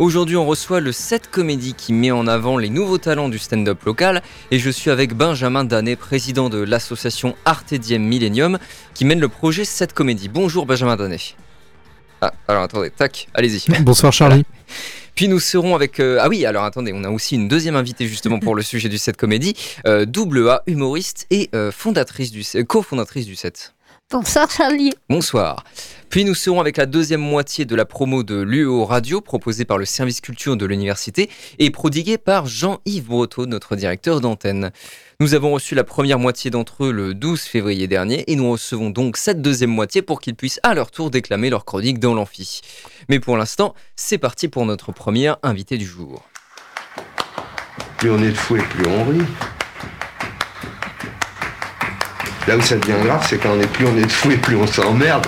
[0.00, 3.84] Aujourd'hui, on reçoit le 7 Comédie qui met en avant les nouveaux talents du stand-up
[3.84, 8.58] local et je suis avec Benjamin Danet, président de l'association Artediem Millennium
[8.94, 10.30] qui mène le projet 7 Comédie.
[10.30, 11.36] Bonjour Benjamin Danet.
[12.22, 13.62] Ah, alors attendez, tac, allez-y.
[13.82, 14.46] Bonsoir Charlie.
[15.14, 16.00] Puis nous serons avec...
[16.00, 18.88] euh, ah oui, alors attendez, on a aussi une deuxième invitée justement pour le sujet
[18.88, 19.54] du 7 Comédie,
[19.86, 23.74] euh, double A, humoriste et euh, fondatrice du, cofondatrice du 7.
[24.12, 24.92] Bonsoir Charlie.
[25.08, 25.62] Bonsoir.
[26.08, 29.78] Puis nous serons avec la deuxième moitié de la promo de l'UEO Radio proposée par
[29.78, 34.72] le service culture de l'université et prodiguée par Jean-Yves Breteau, notre directeur d'antenne.
[35.20, 38.90] Nous avons reçu la première moitié d'entre eux le 12 février dernier et nous recevons
[38.90, 42.62] donc cette deuxième moitié pour qu'ils puissent à leur tour déclamer leur chronique dans l'amphi.
[43.08, 46.24] Mais pour l'instant, c'est parti pour notre première invitée du jour.
[47.98, 49.59] Plus on est de fou et plus on rit.
[52.50, 54.56] Là où ça devient grave, c'est quand on est plus on est fou et plus
[54.56, 55.24] on s'emmerde.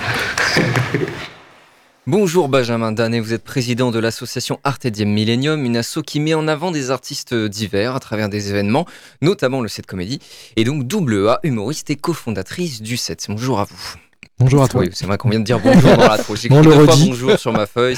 [2.05, 6.49] Bonjour Benjamin Danet, vous êtes président de l'association Artediem Millennium, une asso qui met en
[6.49, 8.85] avant des artistes divers à travers des événements,
[9.21, 10.19] notamment le 7 Comédie,
[10.57, 13.27] et donc double A, humoriste et cofondatrice du 7.
[13.29, 13.95] Bonjour à vous.
[14.39, 14.81] Bonjour à toi.
[14.81, 16.17] Oui, c'est vrai qu'on vient de dire bonjour dans la.
[16.17, 17.09] J'écris On le deux fois redit.
[17.09, 17.95] bonjour sur ma feuille.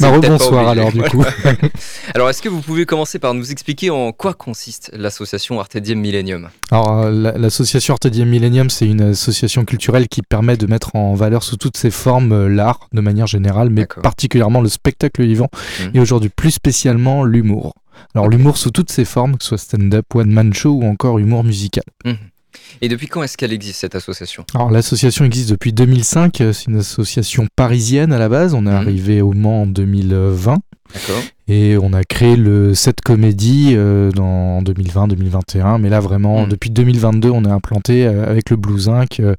[0.00, 1.22] Bah, rebonsoir alors du coup.
[2.14, 6.48] Alors, est-ce que vous pouvez commencer par nous expliquer en quoi consiste l'association Artediem Millennium?
[6.70, 11.14] Alors euh, la- l'association Artediem Millennium, c'est une association culturelle qui permet de mettre en
[11.14, 15.48] valeur sous toutes ses formes euh, l'art de manière générale, mais particulièrement le spectacle vivant
[15.80, 15.90] Mhm.
[15.94, 17.74] et aujourd'hui plus spécialement l'humour.
[18.14, 21.42] Alors l'humour sous toutes ses formes, que ce soit stand-up, one-man show ou encore humour
[21.44, 21.84] musical.
[22.80, 24.44] Et depuis quand est-ce qu'elle existe cette association?
[24.54, 28.70] Alors l'association existe depuis 2005, euh, c'est une association parisienne à la base, on est
[28.70, 28.76] Mhm.
[28.76, 30.58] arrivé au Mans en 2020.
[30.92, 31.22] D'accord.
[31.48, 36.48] Et on a créé le set comédie euh, dans 2020-2021, mais là vraiment Mm.
[36.50, 39.34] depuis 2022 on est implanté euh, avec le Blues Inc euh,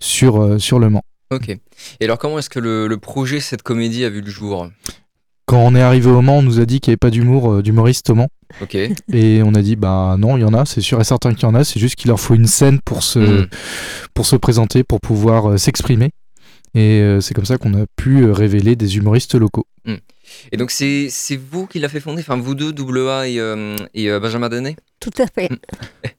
[0.00, 1.02] sur, euh, sur le Mans.
[1.32, 1.48] Ok.
[1.48, 4.68] Et alors, comment est-ce que le, le projet cette comédie a vu le jour?
[5.46, 7.52] Quand on est arrivé au Mans, on nous a dit qu'il n'y avait pas d'humour,
[7.52, 8.28] euh, d'humoriste au Mans,
[8.60, 8.76] Ok.
[8.76, 11.42] et on a dit bah non, il y en a, c'est sûr et certain qu'il
[11.42, 13.46] y en a, c'est juste qu'il leur faut une scène pour se, Mm.
[14.14, 16.10] pour se présenter, pour pouvoir euh, s'exprimer.
[16.74, 19.66] Et euh, c'est comme ça qu'on a pu révéler des humoristes locaux.
[20.52, 23.38] Et donc, c'est c'est vous qui l'a fait fonder Enfin, vous deux, double A et,
[23.38, 25.48] euh, et euh, Benjamin Danet Tout à fait.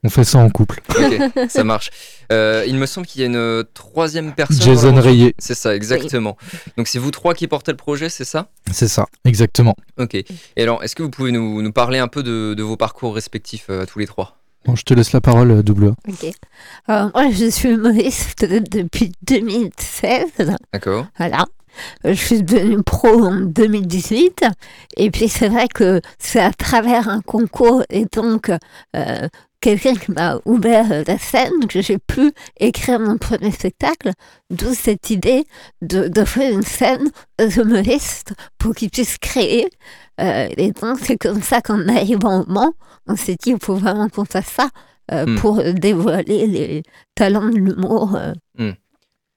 [0.03, 0.81] On fait ça en couple.
[0.93, 1.89] Ok, ça marche.
[2.31, 4.61] Euh, il me semble qu'il y a une troisième personne.
[4.61, 4.95] Jason.
[4.95, 6.37] Rayet, C'est ça, exactement.
[6.77, 8.47] Donc, c'est vous trois qui portez le projet, c'est ça?
[8.71, 9.75] C'est ça, exactement.
[9.97, 10.15] Ok.
[10.15, 10.25] Et
[10.57, 13.65] alors, est-ce que vous pouvez nous, nous parler un peu de, de vos parcours respectifs,
[13.69, 14.37] euh, tous les trois?
[14.65, 16.09] Bon, je te laisse la parole, double A.
[16.09, 16.31] Ok.
[16.87, 20.55] Alors, moi, je suis humoriste depuis 2016.
[20.71, 21.45] D'accord Voilà.
[22.03, 24.45] Je suis devenue pro en 2018.
[24.97, 28.51] Et puis, c'est vrai que c'est à travers un concours et donc
[28.95, 29.27] euh,
[29.61, 34.11] quelqu'un qui m'a ouvert la scène que j'ai pu écrire mon premier spectacle.
[34.49, 35.45] D'où cette idée
[35.81, 37.09] de, d'offrir une scène
[37.41, 39.67] aux humoristes pour qu'ils puissent créer.
[40.21, 42.73] Euh, et donc, c'est comme ça qu'en arrivant au Mans,
[43.07, 44.69] on s'est dit, il faut vraiment qu'on fasse ça
[45.11, 45.35] euh, Hmm.
[45.37, 48.17] pour dévoiler les talents de l'humour
[48.57, 48.71] Hmm.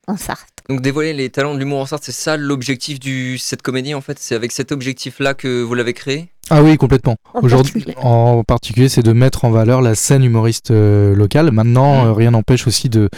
[0.07, 0.56] en Sarthe.
[0.69, 4.01] Donc, dévoiler les talents de l'humour en Sarthe, c'est ça l'objectif de cette comédie, en
[4.01, 4.19] fait?
[4.19, 6.29] C'est avec cet objectif-là que vous l'avez créé?
[6.51, 7.17] Ah oui, complètement.
[7.35, 11.51] En Aujourd'hui, en particulier, c'est de mettre en valeur la scène humoriste euh, locale.
[11.51, 12.09] Maintenant, Mm.
[12.09, 13.09] euh, rien n'empêche aussi de,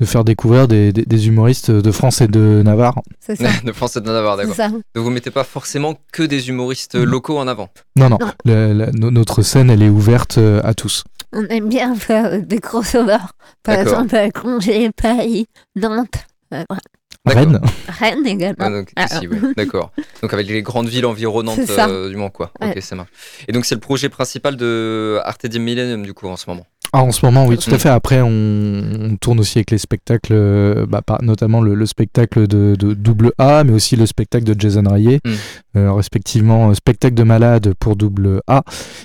[0.00, 3.00] de faire découvrir des, des- des humoristes de France et de Navarre.
[3.20, 3.48] C'est ça.
[3.64, 4.54] De France et de Navarre, d'accord.
[4.70, 7.10] Donc, vous mettez pas forcément que des humoristes euh, Mhm.
[7.10, 7.68] locaux en avant?
[7.96, 8.32] Non, non, Non.
[8.46, 11.04] le- la- no- notre scène, elle est ouverte à tous.
[11.34, 13.32] On aime bien faire des crossovers.
[13.62, 16.24] Par exemple, avec Angers, Paris, Nantes,
[16.54, 16.80] euh, voilà.
[17.24, 17.42] D'accord.
[17.42, 18.56] Rennes, Rennes également.
[18.64, 19.38] Ah, donc, Ah, ici, ouais.
[19.56, 19.90] D'accord.
[20.22, 22.52] Donc avec les grandes villes environnantes euh, du Mans, quoi.
[22.60, 22.70] Ouais.
[22.70, 23.10] Ok, ça marche.
[23.48, 26.66] Et donc c'est le projet principal de Artedium Millennium, du coup, en ce moment.
[26.92, 27.78] Ah, en ce moment, oui, tout à Mm.
[27.78, 27.88] fait.
[27.90, 28.82] Après, on,
[29.12, 33.32] on tourne aussi avec les spectacles, euh, bah, par- notamment le, le spectacle de, double
[33.38, 35.30] A, mais aussi le spectacle de Jason Rayet, Mm.
[35.76, 38.62] euh, respectivement euh, spectacle de malade pour double A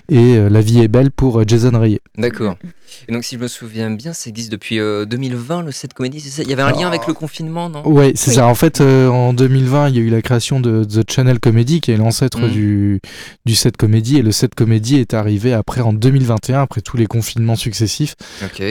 [0.09, 1.99] et euh, La vie est belle pour Jason Rayet.
[2.17, 2.55] D'accord.
[3.07, 6.19] Et donc si je me souviens bien, ça existe depuis euh, 2020, le set comédie,
[6.21, 6.43] c'est ça?
[6.43, 7.85] Il y avait un lien avec le confinement, non?
[7.87, 8.35] Ouais, c'est Oui.
[8.35, 8.47] ça.
[8.47, 11.91] En fait, en 2020, il y a eu la création de The Channel Comedy, qui
[11.91, 12.51] est l'ancêtre Mhm.
[12.51, 13.01] du,
[13.45, 14.17] du set comédie.
[14.17, 17.72] Et le set comédie est arrivé après, en 2021, après tous les confinements successifs.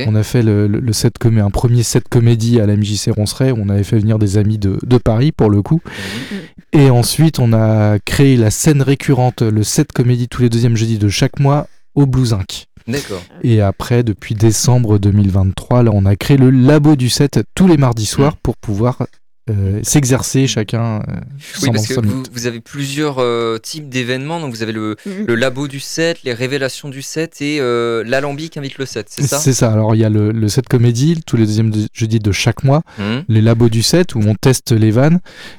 [0.08, 3.10] On a fait le, le- le set comé- un premier set comédie à la MJC
[3.14, 3.52] Ronceret.
[3.52, 5.80] où On avait fait venir des amis de, de Paris, pour le coup.
[5.84, 6.38] Mhm.
[6.80, 10.98] Et ensuite, on a créé la scène récurrente, le set comédie tous les deuxièmes jeudis
[10.98, 12.66] de chaque mois au Blues Inc.
[12.88, 13.22] D'accord.
[13.44, 17.76] Et après, depuis décembre 2023, là, on a créé le labo du 7 tous les
[17.76, 19.06] mardis soirs pour pouvoir
[19.50, 21.20] euh, s'exercer chacun euh,
[21.62, 22.00] Oui, parce que
[22.32, 24.38] vous, avez plusieurs euh, types d'événements.
[24.40, 25.26] Donc, vous avez le, Mhm.
[25.26, 29.22] le labo du 7, les révélations du 7 et euh, l'alambic invite le 7, c'est
[29.26, 29.38] ça?
[29.38, 29.72] C'est ça.
[29.72, 32.62] Alors, il y a le, le 7 comédie, tous les deuxièmes de- jeudis de chaque
[32.62, 32.82] mois.
[32.98, 33.24] Mhm.
[33.28, 35.18] Les labos du 7 où on teste les vannes.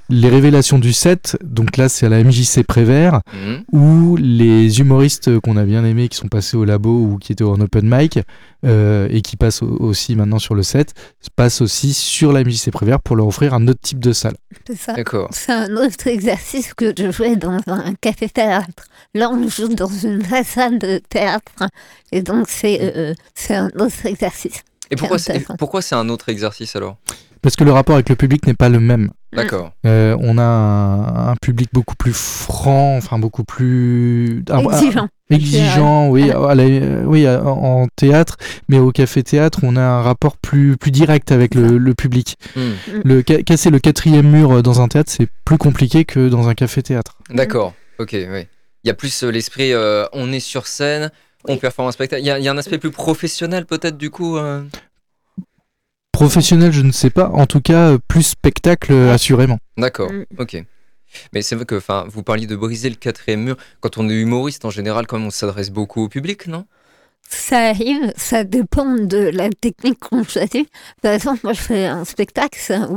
[0.09, 3.21] Les révélations du 7, donc là, c'est à la MJC Prévert.
[3.71, 7.43] Où les humoristes qu'on a bien aimés, qui sont passés au labo ou qui étaient
[7.43, 8.19] en open mic,
[8.65, 10.93] euh, et qui passent au- aussi maintenant sur le set,
[11.35, 14.35] passent aussi sur la MJC Prévert pour leur offrir un autre type de salle.
[14.67, 14.93] C'est ça.
[14.93, 15.29] D'accord.
[15.31, 18.85] C'est un autre exercice que de jouer dans un café-théâtre.
[19.13, 21.51] Là, on joue dans une vraie salle de théâtre.
[22.11, 24.63] Et donc, c'est euh, c'est un autre exercice.
[24.91, 25.55] Et pourquoi c'est intéressant.
[25.57, 26.97] pourquoi c'est un autre exercice alors?
[27.41, 29.11] Parce que le rapport avec le public n'est pas le même.
[29.35, 29.71] D'accord.
[29.85, 35.07] Euh, on a un, un public beaucoup plus franc, enfin beaucoup plus ah, ah, Exigeant.
[35.29, 38.37] exigeant, oui, à la- euh, oui, à- en, théâtre,
[38.69, 42.37] mais au café-théâtre, on a un rapport plus, plus direct avec le, le public.
[42.55, 43.01] Mhm.
[43.03, 46.53] Le, ca- casser le quatrième mur dans un théâtre, c'est plus compliqué que dans un
[46.53, 47.17] café-théâtre.
[47.29, 47.73] D'accord.
[47.99, 48.47] Ok, oui.
[48.83, 51.09] Il y a plus euh, l'esprit, euh, on est sur scène,
[51.47, 52.21] on performe un spectacle.
[52.21, 54.37] Il y, a- il y a un aspect plus professionnel peut-être du coup.
[54.37, 54.63] euh?
[56.13, 57.29] Professionnel, je ne sais pas.
[57.29, 59.57] En tout cas, euh, plus spectacle, euh, assurément.
[59.77, 60.11] D'accord.
[60.11, 60.25] Mm.
[60.37, 60.63] Ok.
[61.33, 63.57] Mais c'est vrai que, enfin, vous parliez de briser le quatrième mur.
[63.81, 66.65] Quand on est humoriste, en général, quand même, on s'adresse beaucoup au public, non?
[67.27, 70.69] Ça arrive, ça dépend de la technique qu'on choisit.
[71.01, 72.89] Par exemple, moi, je fais un spectacle, c'est un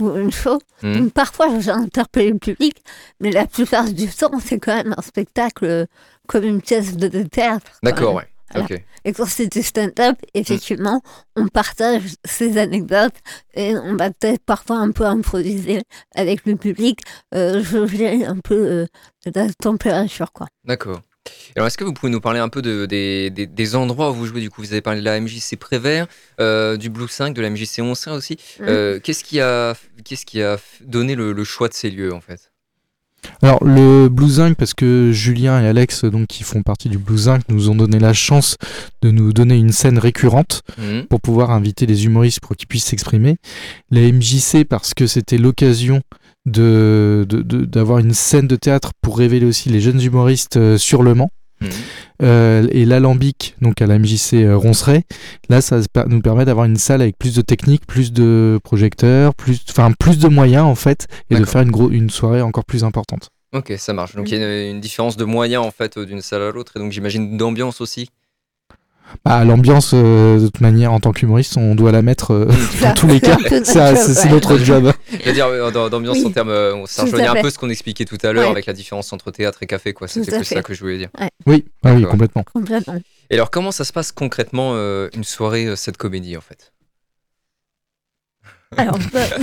[0.00, 0.58] ou une show.
[0.82, 2.82] Donc, parfois, j'ai interpellé le public,
[3.20, 5.86] mais la plupart du temps, c'est quand même un spectacle euh,
[6.26, 7.72] comme une pièce de théâtre.
[7.82, 8.26] D'accord, ouais.
[8.52, 8.66] Voilà.
[8.70, 8.82] Ok.
[9.04, 11.02] Et quand c'est du stand-up, effectivement,
[11.36, 13.14] on partage ces anecdotes
[13.54, 15.82] et on va peut-être parfois un peu improviser
[16.14, 17.00] avec le public,
[17.34, 18.86] euh, jauger un peu euh,
[19.26, 20.46] de la température, quoi.
[20.64, 21.00] D'accord.
[21.56, 24.14] Alors, est-ce que vous pouvez nous parler un peu de, des, des- des endroits où
[24.14, 26.06] vous jouez Du coup, vous avez parlé de la MJC Prévert,
[26.38, 28.34] euh, du Blue 5, de la MJC 11 aussi.
[28.60, 28.62] Mm.
[28.62, 32.20] Euh, qu'est-ce qui a, qu'est-ce qui a donné le, le choix de ces lieux en
[32.20, 32.52] fait?
[33.42, 37.18] Alors, le Blue Zinc, parce que Julien et Alex, donc, qui font partie du Blue
[37.18, 38.56] Zinc, nous ont donné la chance
[39.02, 41.04] de nous donner une scène récurrente Mhm.
[41.06, 43.36] pour pouvoir inviter les humoristes pour qu'ils puissent s'exprimer.
[43.90, 46.00] La MJC, parce que c'était l'occasion
[46.46, 51.14] de, d'avoir une scène de théâtre pour révéler aussi les jeunes humoristes euh, sur le
[51.14, 51.30] Mans.
[51.60, 51.70] Mhm.
[52.22, 55.04] Euh, et l'alambic, donc à la MJC euh, Ronceret,
[55.48, 59.64] là, ça nous permet d'avoir une salle avec plus de technique, plus de projecteurs, plus,
[59.70, 62.84] enfin, plus de moyens en fait, et de faire une, gros, une soirée encore plus
[62.84, 63.30] importante.
[63.52, 64.14] Ok, ça marche.
[64.14, 66.50] Donc il y a une, une différence de moyens en fait euh, d'une salle à
[66.50, 68.08] l'autre et donc j'imagine d'ambiance aussi.
[69.24, 72.48] Bah, L'ambiance, euh, de toute manière, en tant qu'humoriste, on doit la mettre euh,
[72.82, 73.36] dans tous les cas.
[73.64, 74.92] C'est notre job.
[75.10, 76.26] C'est-à-dire euh, dans- d'ambiance Oui.
[76.26, 78.50] en termes, euh, ça Tout rejoignait un peu ce qu'on expliquait tout à l'heure Ouais.
[78.50, 80.08] avec la différence entre théâtre et café quoi.
[80.08, 81.08] C'était plus ça que je voulais dire.
[81.46, 82.44] Oui, ah oui, complètement.
[82.52, 82.96] Complètement.
[83.30, 86.72] Et alors comment ça se passe concrètement euh, une soirée euh, cette comédie en fait?
[88.76, 88.98] Alors,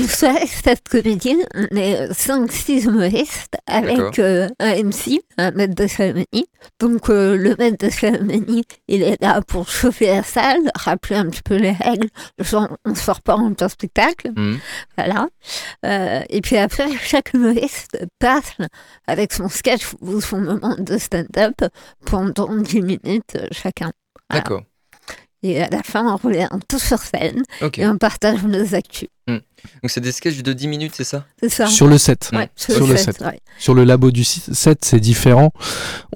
[0.07, 6.45] cette comédie, on est 5-6 humoristes avec euh, un MC, un maître de cérémonie.
[6.79, 11.29] Donc, euh, le maître de cérémonie, il est là pour chauffer la salle, rappeler un
[11.29, 12.09] petit peu les règles,
[12.39, 14.59] genre on ne sort pas en plein spectacle, Mhm.
[14.97, 15.27] voilà.
[15.85, 18.57] Euh, et puis après, chaque humoriste passe
[19.07, 21.55] avec son sketch ou son moment de stand-up
[22.05, 23.91] pendant 10 minutes chacun.
[24.29, 24.43] Voilà.
[24.43, 24.61] D'accord.
[25.43, 27.43] Et à la fin, on revient tous sur scène
[27.77, 29.09] et on partage nos actus.
[29.27, 29.41] Donc
[29.87, 31.25] c'est des sketchs de 10 minutes, c'est ça?
[31.41, 32.29] C'est ça Sur le set.
[32.33, 33.21] Ouais, Sur le set, set.
[33.21, 33.39] ouais.
[33.59, 35.51] Sur le labo du 7, c'est différent.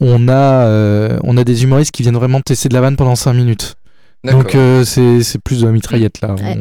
[0.01, 3.15] On a, euh, on a des humoristes qui viennent vraiment tester de la vanne pendant
[3.15, 3.75] 5 minutes.
[4.23, 6.33] Donc euh, c'est c'est plus de la mitraillette là.
[6.35, 6.57] Ouais.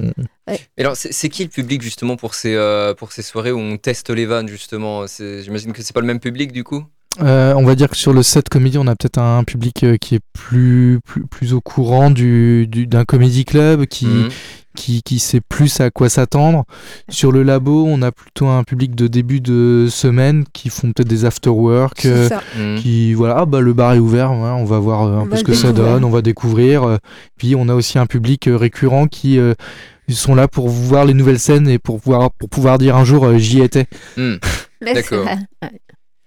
[0.49, 3.59] On- Et alors c'est qui le public justement pour ces, euh, pour ces soirées où
[3.59, 5.05] on teste les vannes justement?
[5.09, 6.85] J'imagine que c'est pas le même public du coup?
[7.23, 9.97] Euh, on va dire que sur le set comédie, on a peut-être un public euh,
[9.97, 14.29] qui est plus, plus, plus au courant du, du- d'un comédie club, qui, Mhm.
[14.77, 16.65] qui, qui sait plus à quoi s'attendre.
[17.09, 21.09] Sur le labo, on a plutôt un public de début de semaine qui font peut-être
[21.09, 21.95] des after-work.
[22.03, 22.43] C'est euh, ça.
[22.59, 22.79] Mhm.
[22.81, 25.37] qui voilà ah bah le bar est ouvert ouais, on va voir un On peu
[25.37, 26.99] ce que ça donne on va découvrir
[27.39, 29.55] puis on a aussi un public récurrent qui euh,
[30.09, 33.05] ils sont là pour voir les nouvelles scènes et pour pouvoir pour pouvoir dire un
[33.05, 34.39] jour euh, j'y étais c'est
[34.95, 35.27] D'accord.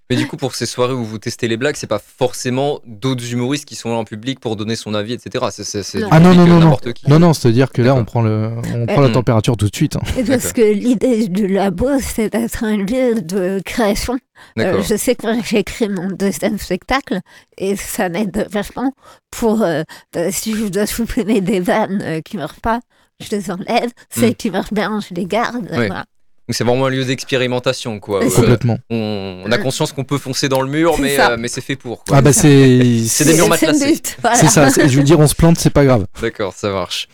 [0.09, 3.31] Mais du coup, pour ces soirées où vous testez les blagues, c'est pas forcément d'autres
[3.31, 5.45] humoristes qui sont là en public pour donner son avis, etc.
[5.51, 6.07] C'est, c'est, c'est Non.
[6.07, 6.75] du Ah non, euh, non, non.
[6.77, 7.07] qui.
[7.07, 9.13] non non c'est à dire que là on prend le on prend la Mm.
[9.13, 10.23] température tout de suite hein.
[10.27, 14.13] Parce que l'idée du labo, c'est d'être un lieu de création.
[14.57, 14.81] Euh, D'accord.
[14.83, 17.19] je sais que j'ai écrit mon deuxième spectacle
[17.57, 18.93] et ça m'aide vachement
[19.29, 22.79] pour, euh, bah, si je dois supprimer des vannes euh, qui meurent pas,
[23.19, 23.91] je les enlève.
[24.09, 24.35] Celles Mm.
[24.35, 25.67] qui meurent bien, je les garde.
[25.69, 25.75] Oui.
[25.87, 26.05] Voilà.
[26.49, 28.23] Donc c'est vraiment un lieu d'expérimentation, quoi.
[28.23, 28.79] Euh, Complètement.
[28.89, 31.75] on, on a conscience qu'on peut foncer dans le mur, mais, euh, mais c'est fait
[31.75, 32.03] pour.
[32.03, 32.17] Quoi.
[32.17, 34.01] Ah bah c'est C'est des murs matelassés.
[34.19, 34.35] voilà.
[34.35, 34.67] c'est ça.
[34.71, 36.07] c'est- Je veux dire, on se plante, c'est pas grave.
[36.19, 37.07] D'accord, ça marche.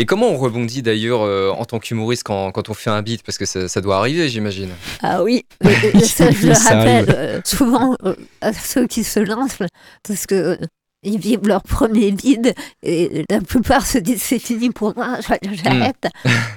[0.00, 3.22] Et comment on rebondit d'ailleurs euh, en tant qu'humoriste quand, quand on fait un beat?
[3.22, 4.70] Parce que ça, ça doit arriver, j'imagine.
[5.04, 5.46] Ah oui,
[6.04, 9.58] ça je le rappelle euh, souvent euh, à ceux qui se lancent
[10.02, 10.56] parce que euh,
[11.04, 15.38] ils vivent leur premier vide et la plupart se disent c'est fini pour moi, j'a-
[15.64, 16.08] j'arrête.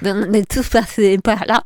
[0.02, 1.64] Mais on est tous passés par là.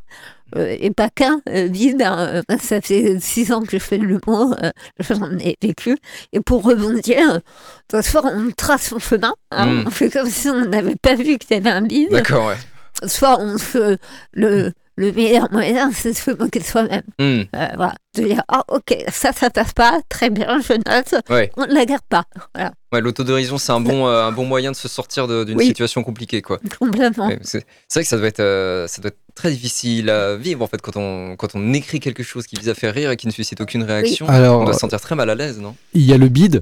[0.56, 2.42] Euh, et pas qu'un euh, vide, hein.
[2.50, 4.56] Euh, ça fait six ans que je fais de l'humour,
[5.00, 5.98] j'en ai vécu.
[6.32, 7.42] Et pour rebondir, de
[7.90, 9.66] toute façon, on trace son chemin, hein.
[9.66, 9.84] Mm.
[9.88, 13.08] on fait comme si on n'avait pas vu qu'il y avait un vide D'accord, ouais.
[13.08, 13.98] soit on se
[14.34, 18.42] le, le meilleur moyen c'est de se moquer de soi-même Hmm, Euh, voilà de dire
[18.48, 21.52] ah ok ça ça passe pas très bien je note ouais.
[21.56, 22.24] on ne la garde pas
[22.56, 25.66] voilà ouais L'autodérision, c'est un bon, euh, un bon moyen de se sortir d'une Oui.
[25.68, 26.58] situation compliquée, quoi.
[26.80, 30.36] complètement Ouais, c'est vrai que ça doit, être, euh, ça doit être très difficile à
[30.38, 33.12] vivre, en fait, quand on, quand on écrit quelque chose qui vise à faire rire
[33.12, 34.26] et qui ne suscite aucune réaction.
[34.28, 35.76] On Alors, doit se sentir très mal à l'aise, non?
[35.94, 36.62] il y a le bide.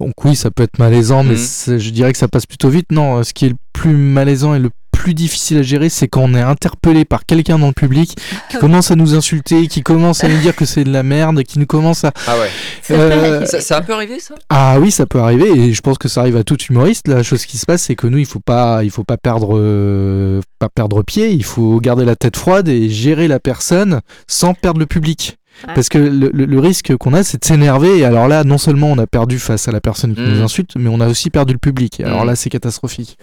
[0.00, 2.86] Donc oui, ça peut être malaisant, mais c'est- je dirais que ça passe plutôt vite.
[2.92, 4.70] Non, ce qui est le plus malaisant et le
[5.04, 8.16] plus difficile à gérer, c'est quand on est interpellé par quelqu'un dans le public
[8.50, 11.42] qui commence à nous insulter, qui commence à nous dire que c'est de la merde,
[11.42, 12.12] qui nous commence à...
[12.26, 12.48] Ah ouais.
[12.90, 13.44] Euh.
[13.44, 14.34] Ça, ça a peu arrivé, ça?
[14.48, 17.06] Ah oui, ça peut arriver et je pense que ça arrive à tout humoriste.
[17.06, 19.58] La chose qui se passe, c'est que nous, il faut pas, il faut pas perdre,
[19.58, 21.30] euh, pas perdre pied.
[21.32, 25.36] Il faut garder la tête froide et gérer la personne sans perdre le public.
[25.68, 25.74] Ouais.
[25.74, 27.98] Parce que le, le- le risque qu'on a, c'est de s'énerver.
[27.98, 30.28] Et alors là, non seulement on a perdu face à la personne qui Mm.
[30.32, 32.00] nous insulte, mais on a aussi perdu le public.
[32.00, 32.28] Et alors Mm.
[32.28, 33.18] là, c'est catastrophique.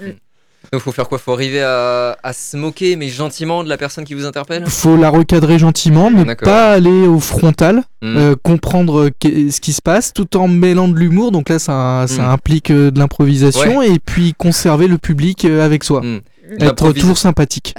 [0.71, 1.17] Donc, faut faire quoi?
[1.17, 4.65] Faut arriver à, à se moquer, mais gentiment, de la personne qui vous interpelle?
[4.67, 8.17] Faut la recadrer gentiment, mais pas aller au frontal, Hmm.
[8.17, 11.31] euh, comprendre ce qui se passe, tout en mêlant de l'humour.
[11.31, 12.29] Donc là, ça, ça Mm.
[12.31, 16.01] implique euh, de l'improvisation et puis conserver le public euh, avec soi.
[16.01, 16.19] Hmm.
[16.59, 17.73] Être toujours sympathique.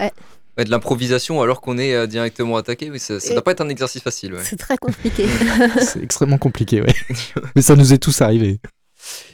[0.58, 3.52] Ouais, de l'improvisation alors qu'on est euh, directement attaqué, oui, ça, ça Et- doit pas
[3.52, 4.34] être un exercice facile.
[4.34, 4.40] Ouais.
[4.44, 5.26] c'est très compliqué
[5.80, 6.94] C'est extrêmement compliqué, ouais.
[7.56, 8.60] Mais ça nous est tous arrivé.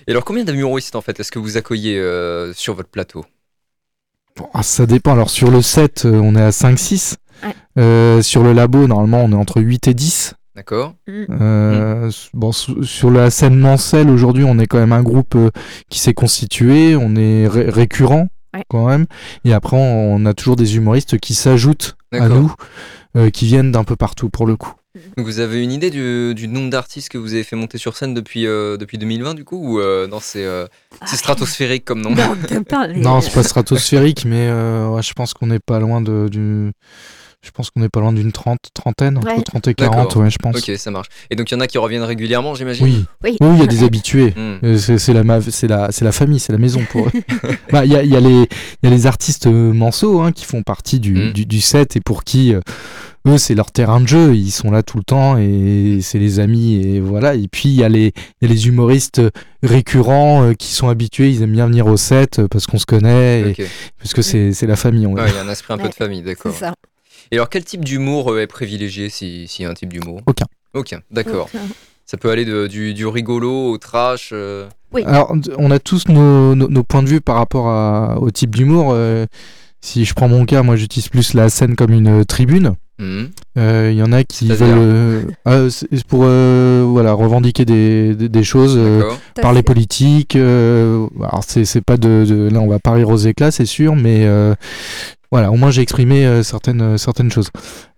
[0.07, 3.25] Et alors, combien d'humoristes en fait est-ce que vous accueillez euh, sur votre plateau?
[4.54, 5.12] Ah, ça dépend.
[5.12, 7.16] Alors sur le set, euh, on est à 5-6.
[7.45, 7.54] Ouais.
[7.78, 10.35] Euh, sur le labo, normalement, on est entre 8 et 10.
[10.57, 15.35] D'accord Euh, s- Bon, sur la scène Mancel, aujourd'hui, on est quand même un groupe
[15.37, 15.50] euh,
[15.88, 16.97] qui s'est constitué.
[16.97, 18.64] On est ré- récurrent Ouais.
[18.68, 19.07] quand même.
[19.45, 22.52] Et après, on, a toujours des humoristes qui s'ajoutent à nous,
[23.16, 24.73] euh, qui viennent d'un peu partout pour le coup.
[25.17, 27.97] Donc, vous avez une idée du, du nombre d'artistes que vous avez fait monter sur
[27.97, 30.67] scène depuis, euh, depuis 2020 du coup Ou euh, non, c'est euh,
[31.07, 32.11] c'est stratosphérique comme nom
[32.97, 36.73] non, c'est pas stratosphérique, mais euh, ouais, je pense qu'on n'est pas loin de, du.
[37.47, 39.40] Je pense qu'on n'est pas loin d'une trente, trentaine, entre Ouais.
[39.42, 40.23] 30 et 40, D'accord.
[40.23, 40.57] ouais, je pense.
[40.57, 41.07] Ok, ça marche.
[41.30, 43.62] Et donc, il y en a qui reviennent régulièrement, j'imagine Oui, oui oui, il y
[43.62, 44.35] a des habitués.
[44.37, 44.59] Hmm.
[44.64, 45.40] Euh, C'est la, la,
[45.92, 47.11] c'est la famille, c'est la maison pour eux.
[47.73, 48.49] Bah, Il y, a, il y, a les-
[48.83, 51.33] il y a les artistes euh, manceaux hein, qui font partie du, Mm.
[51.33, 52.61] du, du set et pour qui euh,
[53.26, 56.40] eux c'est leur terrain de jeu, ils sont là tout le temps et c'est les
[56.40, 57.35] amis et voilà.
[57.35, 59.23] Et puis il y, a les- il y a les humoristes
[59.62, 63.50] récurrents euh, qui sont habitués, ils aiment bien venir au set parce qu'on se connaît
[63.52, 63.66] et
[63.99, 65.07] parce que c'est c'est la famille.
[65.07, 66.52] Ouais, il y a un esprit un peu de famille, c'est d'accord.
[67.30, 70.20] Et alors, quel type d'humour euh, est privilégié si- s'il y a un type d'humour?
[70.26, 70.47] Aucun.
[70.75, 71.49] Aucun, d'accord.
[72.06, 74.30] Ça peut aller de- du, du rigolo au trash.
[74.32, 74.66] euh,
[75.04, 78.30] Alors, d- on a tous nos, nos- nos points de vue par rapport à- au
[78.30, 78.90] type d'humour.
[78.92, 79.26] euh,
[79.80, 82.73] si je prends mon cas, moi j'utilise plus la scène comme une tribune.
[82.99, 83.26] hmm.
[83.58, 88.14] Euh, Il y en a qui veulent euh, ah, c'est pour euh, voilà revendiquer des,
[88.14, 89.02] des, des choses, euh,
[89.40, 90.35] parler politique.
[90.35, 93.66] euh, alors c'est c'est pas de, de- là on va pas rire aux éclats c'est
[93.66, 94.54] sûr, mais euh,
[95.30, 97.50] voilà au moins j'ai exprimé euh, certaines certaines choses.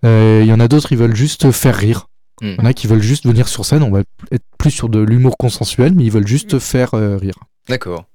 [0.05, 2.07] Euh, Il y en a d'autres ils veulent juste faire rire.
[2.41, 2.55] Il Hmm.
[2.57, 3.83] y en a qui veulent juste venir sur scène.
[3.83, 7.35] On va être plus sur de l'humour consensuel, mais ils veulent juste faire euh, rire.
[7.69, 8.05] D'accord.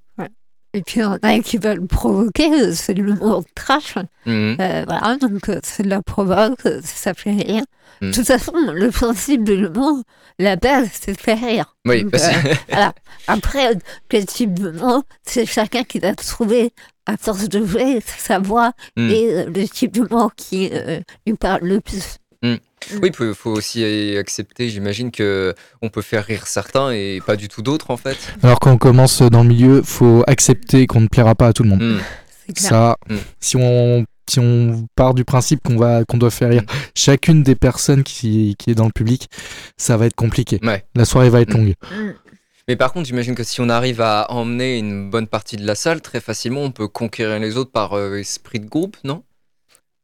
[0.73, 3.95] Et puis il y en a qui veulent provoquer c'est de l'humour trash
[4.25, 4.55] Hmm.
[4.59, 7.63] Euh, voilà, donc euh, c'est de la provoque, euh, ça fait rire.
[8.01, 8.09] Mm.
[8.09, 10.03] De toute façon, le principe de l'humour,
[10.37, 11.75] la base, c'est de faire rire.
[11.85, 12.93] Oui, Donc, parce- euh, voilà.
[13.27, 13.75] Après,
[14.09, 16.73] quel type de mot, c'est chacun qui va trouver,
[17.05, 19.09] à force de jouer, sa voix Hmm.
[19.09, 20.69] et euh, le type de mot qui
[21.25, 22.17] lui parle le plus.
[23.01, 23.83] Oui, il faut, aussi
[24.17, 28.17] accepter, j'imagine, que on peut faire rire certains et pas du tout d'autres, en fait.
[28.43, 31.63] Alors quand on commence dans le milieu, faut accepter qu'on ne plaira pas à tout
[31.63, 31.81] le monde.
[31.81, 31.99] Hmm.
[32.55, 33.15] Ça, Mm.
[33.41, 36.63] si on si on part du principe qu'on va qu'on doit faire rire
[36.95, 39.27] chacune des personnes qui, qui est dans le public,
[39.77, 40.59] ça va être compliqué.
[40.63, 40.83] Ouais.
[40.95, 41.57] La soirée va être Mm.
[41.57, 41.73] longue.
[42.69, 45.75] Mais par contre, j'imagine que si on arrive à emmener une bonne partie de la
[45.75, 49.23] salle, très facilement, on peut conquérir les autres par euh, esprit de groupe, non?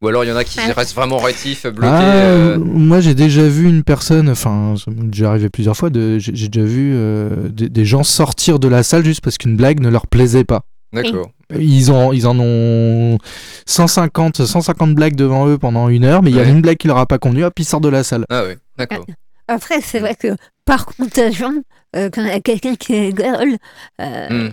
[0.04, 0.70] Ou alors il y en a qui Ouais.
[0.72, 1.88] restent vraiment rétifs, bloqués.
[1.90, 6.48] Ah, euh, Moi, j'ai déjà vu une personne, enfin, déjà arrivé plusieurs fois, j'ai j'ai
[6.48, 9.88] déjà vu euh, des, des gens sortir de la salle juste parce qu'une blague ne
[9.88, 10.62] leur plaisait pas.
[10.92, 11.30] D'accord.
[11.58, 13.18] Ils, ont, ils en ont
[13.66, 16.86] 150, 150 blagues devant eux pendant une heure, mais il y a une blague qui
[16.86, 18.24] leur a pas convenu, hop, ils sortent de la salle.
[18.30, 19.04] Ah ouais, d'accord.
[19.48, 20.28] Après, c'est vrai que
[20.64, 21.62] par contagion,
[21.96, 23.56] euh, quand il y a quelqu'un qui rigole,
[24.00, 24.48] euh, Hmm.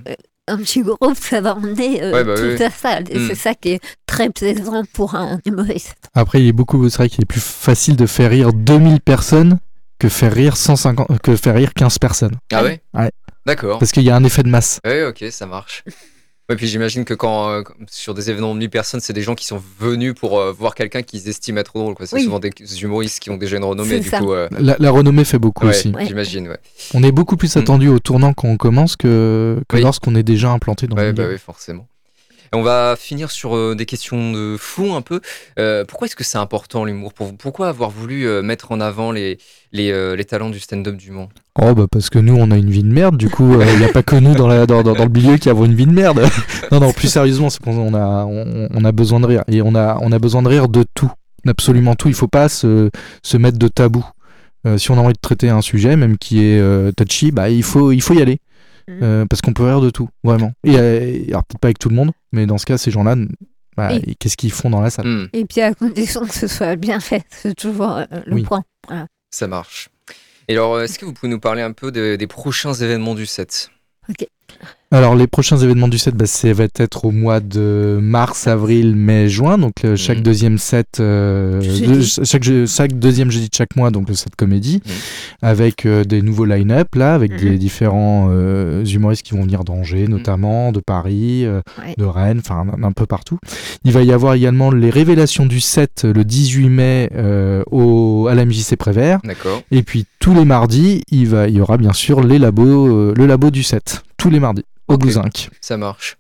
[0.51, 2.57] Un petit groupe, ça va emmener euh, Ouais, bah toute oui.
[2.57, 3.05] la salle.
[3.09, 3.27] Et Hmm.
[3.29, 5.95] c'est ça qui est très plaisant pour un humoriste.
[6.13, 9.59] Après, il est beaucoup, c'est vrai qu'il est plus facile de faire rire 2000 personnes
[9.99, 12.35] que faire rire 150, que faire rire 15 personnes.
[12.51, 12.81] Ah ouais?
[12.93, 13.11] Ouais.
[13.45, 13.79] D'accord.
[13.79, 14.79] Parce qu'il y a un effet de masse.
[14.85, 15.83] Ouais, ok, ça marche.
[16.51, 19.35] Ouais, puis j'imagine que quand euh, sur des événements de 1000 personnes, c'est des gens
[19.35, 21.95] qui sont venus pour euh, voir quelqu'un qu'ils estiment être drôle.
[22.03, 22.23] C'est Oui.
[22.23, 22.51] souvent des
[22.83, 23.99] humoristes qui ont déjà une renommée.
[24.01, 25.89] Du coup, euh, La, la renommée fait beaucoup ouais, aussi.
[25.89, 26.05] Ouais.
[26.05, 26.47] j'imagine.
[26.49, 26.57] Ouais,
[26.93, 27.59] On est beaucoup plus Mm.
[27.59, 29.81] attendu au tournant quand on commence que, que Oui.
[29.83, 31.33] lorsqu'on est déjà implanté dans ouais, le bah milieu.
[31.35, 31.87] ouais, forcément.
[32.53, 35.21] Et on va finir sur euh, des questions de fond un peu.
[35.57, 37.13] Euh, pourquoi est-ce que c'est important l'humour?
[37.13, 39.37] Pour vous Pourquoi avoir voulu euh, mettre en avant les,
[39.71, 41.29] les, euh, les talents du stand-up du Mans?
[41.61, 43.85] Oh bah parce que nous on a une vie de merde, du coup il n'y
[43.85, 45.85] a pas que nous dans, la, dans, dans, dans le milieu qui avons une vie
[45.85, 46.21] de merde.
[46.71, 49.75] non non plus sérieusement c'est qu'on a, on, on a besoin de rire et on
[49.75, 51.11] a, on a besoin de rire de tout,
[51.47, 52.07] absolument tout.
[52.07, 52.89] Il faut pas se,
[53.23, 54.05] se mettre de tabou.
[54.67, 57.49] Euh, si on a envie de traiter un sujet même qui est euh, touchy, bah
[57.49, 58.39] il faut, il faut y aller.
[58.89, 60.53] Euh, parce qu'on peut rire de tout vraiment.
[60.63, 63.15] Et euh, alors peut-être pas avec tout le monde, mais dans ce cas ces gens-là,
[63.77, 65.07] bah, qu'est-ce qu'ils font dans la salle?
[65.07, 68.43] Hmm, Et puis à condition que ce soit bien fait, c'est toujours euh, le Oui.
[68.43, 68.63] point.
[69.31, 69.89] Ça marche.
[70.47, 73.15] Et alors, euh, est-ce que vous pouvez nous parler un peu de- des prochains événements
[73.15, 73.69] du set?
[74.93, 78.93] Alors les prochains événements du set, bah, ça va être au mois de mars, avril,
[78.97, 79.57] mai, juin.
[79.57, 80.23] Donc euh, chaque Mhm.
[80.23, 81.87] deuxième set, euh, Jeudi.
[81.87, 84.91] de- chaque, chaque deuxième jeudi de chaque mois, donc le set comédie, Mhm.
[85.43, 87.57] avec euh, des nouveaux line-up là, avec des Mhm.
[87.57, 91.95] différents euh, humoristes qui vont venir d'Angers notamment, de Paris, Ouais.
[91.97, 93.39] de Rennes, enfin un, un peu partout.
[93.85, 98.35] Il va y avoir également les révélations du set le 18 mai euh, au, à
[98.35, 99.19] la MJC Prévert.
[99.23, 99.61] D'accord.
[99.71, 103.25] Et puis tous les mardis, il, va, il y aura bien sûr les labos, le
[103.25, 105.01] labo du set, tous les mardis, au Ok.
[105.01, 105.49] Bouzinc.
[105.61, 106.17] Ça marche.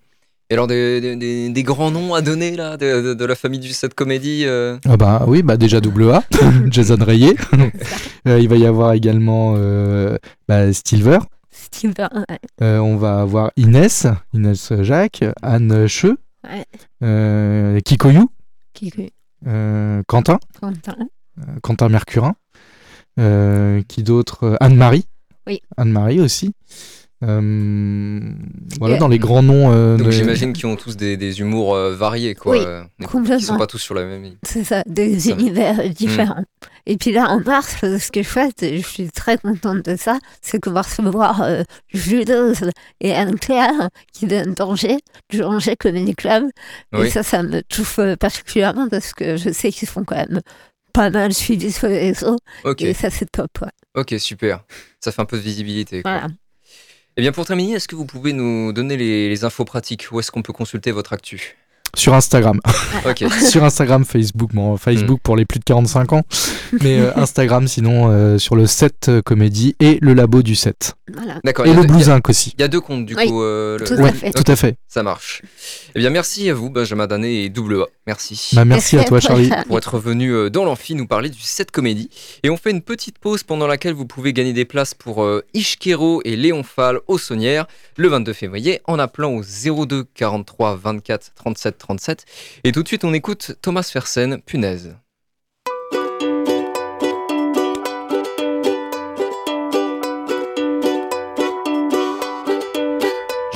[0.49, 3.35] Et alors, des, des- des- des grands noms à donner là, de, de- de la
[3.35, 6.23] famille du set comédie euh, Ah bah oui, bah déjà double A,
[6.71, 7.35] Jason Rayet.
[8.27, 10.15] Euh, il va y avoir également euh,
[10.47, 11.17] bah, Stilver.
[11.51, 11.93] Steven,
[12.29, 12.39] ouais.
[12.61, 16.65] Euh, on va avoir Inès, Inès Jacques, Anne Cheux, Ouais.
[17.03, 18.29] euh, Kikoyou,
[18.73, 18.91] qui
[19.47, 20.95] euh, Quentin, Quentin.
[21.39, 22.35] euh, Quentin Mercurin.
[23.19, 24.55] Euh, qui d'autre?
[24.59, 25.05] Anne-Marie.
[25.47, 25.61] Oui.
[25.77, 26.53] Anne-Marie aussi.
[27.23, 28.19] Euh,
[28.79, 29.71] voilà, Et- dans les grands noms.
[29.71, 32.53] euh, Donc de- j'imagine qu'ils ont tous des, des humours euh, variés, quoi.
[32.57, 33.57] Oui, euh, Qui sont Complètement.
[33.57, 34.37] pas tous sur la même ligne.
[34.43, 36.43] C'est ça, des Ça- univers différents.
[36.87, 39.95] Et puis là, en mars, ce qui est chouette, et je suis très contente de
[39.95, 42.69] ça, c'est qu'on va recevoir euh, Juleuse
[43.01, 44.97] et Anne-Claire qui viennent d'Angers,
[45.29, 46.45] du Angers Comedy Club.
[46.93, 47.07] Oui.
[47.07, 50.41] Et ça, ça me touche particulièrement parce que je sais qu'ils sont quand même
[50.93, 52.37] pas mal suivis sur les réseaux.
[52.65, 53.51] Ok, Et ça, c'est top.
[53.61, 53.69] ouais.
[54.01, 54.63] ok, super.
[54.99, 56.01] Ça fait un peu de visibilité.
[56.01, 56.11] quoi.
[56.11, 56.27] Voilà.
[57.17, 60.07] Et bien pour terminer, est-ce que vous pouvez nous donner les, les infos pratiques?
[60.11, 61.57] Où est-ce qu'on peut consulter votre actu?
[61.95, 62.59] Sur Instagram.
[63.05, 64.51] Ok, sur Instagram, Facebook.
[64.53, 66.23] Bon, Facebook pour les plus de 45 ans.
[66.81, 70.93] Mais euh, Instagram, sinon, euh, sur le set euh, comédie et le labo du set.
[71.13, 71.39] voilà.
[71.43, 71.65] d'accord.
[71.65, 72.53] Et le a- Blouzinc aussi.
[72.57, 73.41] Il y a deux comptes du Oui, coup.
[73.43, 74.31] euh, le- tout à Ouais, fait.
[74.31, 74.75] tout à fait.
[74.87, 75.41] Ça marche.
[75.95, 77.85] Eh bien merci à vous, Benjamin Danet et Double A.
[78.07, 78.51] Merci.
[78.53, 79.49] Bah, merci à Merci toi, toi, Charlie.
[79.67, 82.09] Pour être venu euh, dans l'amphi nous parler du set comédie.
[82.43, 85.43] Et on fait une petite pause pendant laquelle vous pouvez gagner des places pour euh,
[85.53, 91.31] Ishkero et Léon Fall au Saunière le 22 février en appelant au 02 43 24
[91.35, 92.25] 37 37.
[92.63, 94.95] Et tout de suite, on écoute Thomas Fersen, Punaise.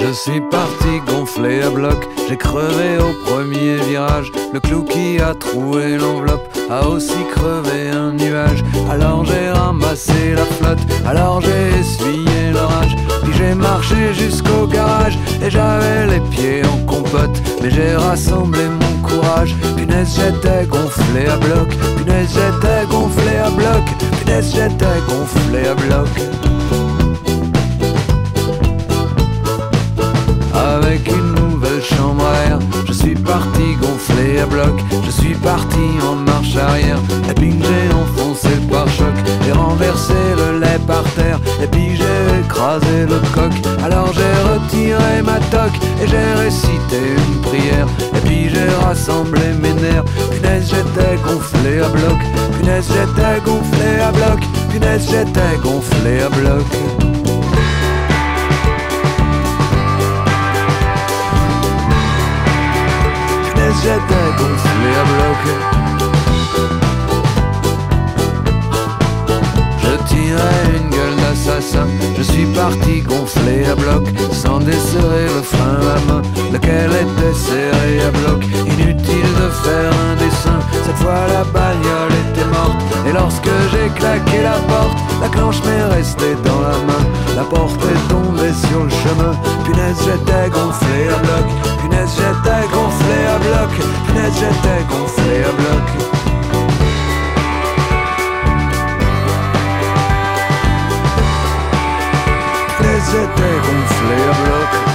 [0.07, 4.31] Je suis parti gonflé à bloc, j'ai crevé au premier virage.
[4.53, 8.63] Le clou qui a troué l'enveloppe a aussi crevé un nuage.
[8.91, 12.95] Alors j'ai ramassé la flotte, alors j'ai essuyé l'orage.
[13.23, 17.41] Puis j'ai marché jusqu'au garage et j'avais les pieds en compote.
[17.63, 19.55] Mais j'ai rassemblé mon courage.
[19.75, 21.67] Punaise, j'étais gonflé à bloc.
[21.97, 23.83] Punaise, j'étais gonflé à bloc.
[24.19, 26.09] Punaise, j'étais gonflé à bloc.
[33.05, 36.97] Suis parti gonflé à bloc, je suis parti en marche arrière.
[37.29, 39.13] Et puis j'ai enfoncé le pare-choc,
[39.45, 41.39] j'ai renversé le lait par terre.
[41.61, 43.53] Et puis j'ai écrasé le coq.
[43.83, 47.87] Alors j'ai retiré ma toque et j'ai récité une prière.
[48.15, 50.05] Et puis j'ai rassemblé mes nerfs.
[50.31, 52.19] Punaise, j'étais gonflé à bloc.
[52.57, 54.39] Punaise, j'étais gonflé à bloc.
[54.71, 57.24] Punaise, j'étais gonflé à bloc.
[63.81, 65.41] J'étais gonflé à bloc.
[69.83, 75.79] Je tirais une gueule d'assassin, je suis parti gonfler à bloc, sans desserrer le frein
[75.95, 78.43] à main, lequel était serré à bloc?
[78.65, 82.81] Inutile de faire un dessin, cette fois la bagnole était morte.
[83.07, 87.03] Et lorsque j'ai claqué la porte, la clenche m'est restée dans la main.
[87.35, 88.13] La porte est
[89.05, 91.45] chemin, punaise j'étais gonflé à bloc,
[91.81, 93.71] punaise j'étais gonflé à bloc,
[94.07, 96.05] punaise j'étais gonflé à bloc.
[103.11, 104.94] j'étais gonflé à bloc.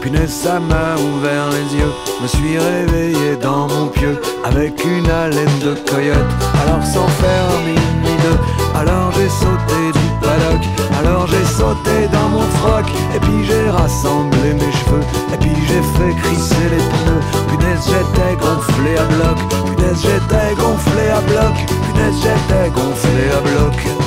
[0.00, 1.92] Punaise ça m'a ouvert les yeux.
[2.22, 6.32] Me suis réveillé dans mon pieu Avec une haleine de coyote.
[6.62, 10.62] Alors sans faire mini deux Alors j'ai sauté du paddock.
[10.98, 12.86] Alors j'ai sauté dans mon froc.
[13.14, 15.04] Et puis j'ai rassemblé mes cheveux.
[15.32, 17.22] Et puis j'ai fait crisser les pneus.
[17.48, 19.38] Punaise j'étais gonflé à bloc.
[19.66, 21.54] Punaise j'étais gonflé à bloc.
[21.86, 24.01] Punaise j'étais gonflé à bloc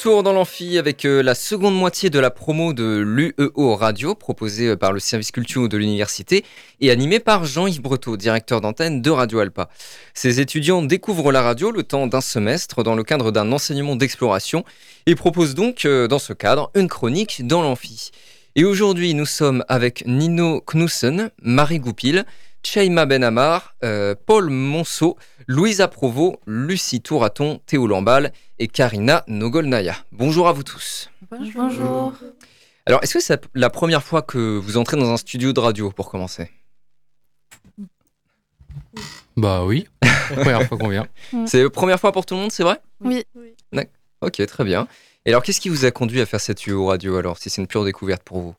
[0.00, 4.68] retour dans l'amphi avec euh, la seconde moitié de la promo de l'UEO Radio proposée
[4.68, 6.42] euh, par le service culture de l'université
[6.80, 9.68] et animée par Jean-Yves Breteau, directeur d'antenne de Radio Alpa.
[10.14, 14.64] Ces étudiants découvrent la radio le temps d'un semestre dans le cadre d'un enseignement d'exploration
[15.04, 18.10] et proposent donc euh, dans ce cadre une chronique dans l'amphi.
[18.56, 22.24] Et aujourd'hui, nous sommes avec Nino Knussen, Marie Goupil,
[22.62, 29.96] Cheima Benamar, euh, Paul Monceau, Louisa Provo, Lucie Touraton, Théo Lambal et Karina Nogolnaya.
[30.12, 31.10] Bonjour à vous tous.
[31.30, 32.12] Bonjour.
[32.86, 35.90] Alors, est-ce que c'est la première fois que vous entrez dans un studio de radio
[35.90, 36.50] pour commencer?
[39.36, 39.88] Bah oui,
[40.34, 41.06] première fois qu'on vient.
[41.46, 42.80] C'est la première fois pour tout le monde, c'est vrai?
[43.00, 43.24] Oui.
[44.22, 44.86] Ok, très bien.
[45.24, 47.62] Et alors, qu'est-ce qui vous a conduit à faire cette UO radio alors, si c'est
[47.62, 48.54] une pure découverte pour vous?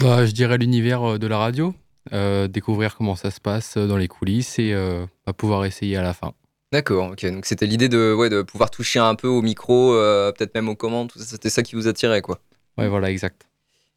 [0.00, 1.74] Bah, je dirais l'univers euh, de la radio.
[2.12, 6.14] Euh, découvrir comment ça se passe dans les coulisses et euh, pouvoir essayer à la
[6.14, 6.32] fin.
[6.72, 7.26] D'accord, ok.
[7.26, 10.68] Donc c'était l'idée de, ouais, de pouvoir toucher un peu au micro, euh, peut-être même
[10.68, 12.40] aux commandes, tout ça, c'était ça qui vous attirait, quoi.
[12.78, 13.48] Ouais, voilà, exact.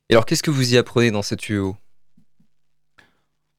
[0.10, 1.76] Et alors, qu'est-ce que vous y apprenez dans cette UO?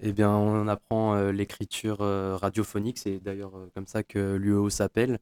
[0.03, 5.19] Eh bien, on apprend l'écriture radiophonique, c'est d'ailleurs comme ça que l'UO s'appelle.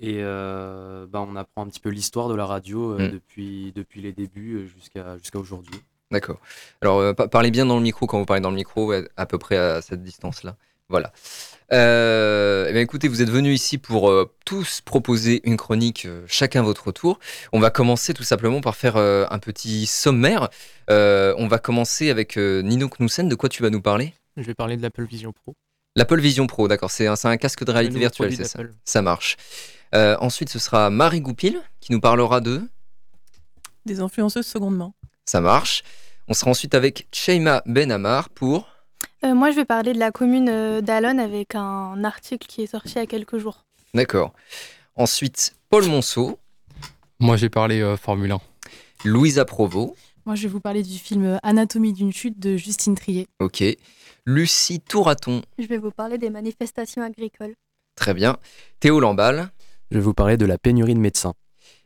[0.00, 3.08] Et bah, on apprend un petit peu l'histoire de la radio hmm.
[3.08, 5.80] depuis, depuis les débuts jusqu'à jusqu'à aujourd'hui.
[6.12, 6.38] D'accord.
[6.82, 9.38] Alors, euh, parlez bien dans le micro quand vous parlez dans le micro, à peu
[9.38, 10.56] près à cette distance-là.
[10.90, 11.10] Voilà.
[11.72, 16.62] Euh, eh bien, écoutez, vous êtes venus ici pour euh, tous proposer une chronique, chacun
[16.62, 17.18] votre tour.
[17.52, 20.50] On va commencer tout simplement par faire un petit sommaire.
[20.90, 23.28] on va commencer avec Nino Knoussen.
[23.28, 24.12] De quoi tu vas nous parler?
[24.36, 25.54] Je vais parler de l'Apple Vision Pro.
[25.96, 26.90] L'Apple Vision Pro, d'accord.
[26.90, 28.60] C'est un, un, casque de réalité virtuelle, c'est ça?
[28.84, 29.38] Ça marche.
[29.94, 32.60] ensuite, ce sera Marie Goupil qui nous parlera de...
[33.86, 34.94] Des influenceuses secondement.
[35.24, 35.82] Ça marche.
[36.28, 38.68] On sera ensuite avec Sheima Benamar pour.
[39.24, 42.66] Euh, moi, je vais parler de la commune euh, d'Alon avec un article qui est
[42.66, 43.64] sorti il y a quelques jours.
[43.94, 44.32] D'accord.
[44.94, 46.38] Ensuite, Paul Monceau.
[47.18, 48.40] Moi, j'ai parlé euh, Formule 1.
[49.04, 49.96] Louisa Provo.
[50.24, 53.26] Moi, je vais vous parler du film Anatomie d'une chute de Justine Trier.
[53.40, 53.64] Ok.
[54.24, 55.42] Lucie Touraton.
[55.58, 57.54] Je vais vous parler des manifestations agricoles.
[57.96, 58.38] Très bien.
[58.78, 59.50] Théo Lamballe.
[59.90, 61.34] Je vais vous parler de la pénurie de médecins.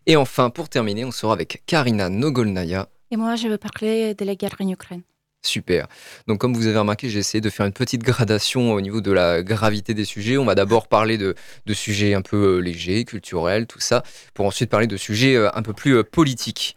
[0.05, 2.88] Et enfin, pour terminer, on sera avec Karina Nogolnaya.
[3.11, 5.03] Et moi, je veux parler de la guerre en Ukraine.
[5.45, 5.87] Super.
[6.27, 9.12] Donc, comme vous avez remarqué, j'ai essayé de faire une petite gradation au niveau de
[9.12, 10.38] la gravité des sujets.
[10.38, 11.35] On va d'abord parler de,
[11.73, 14.03] sujets un peu euh, légers, culturels, tout ça,
[14.35, 16.77] pour ensuite parler de sujets euh, un peu plus euh, politiques.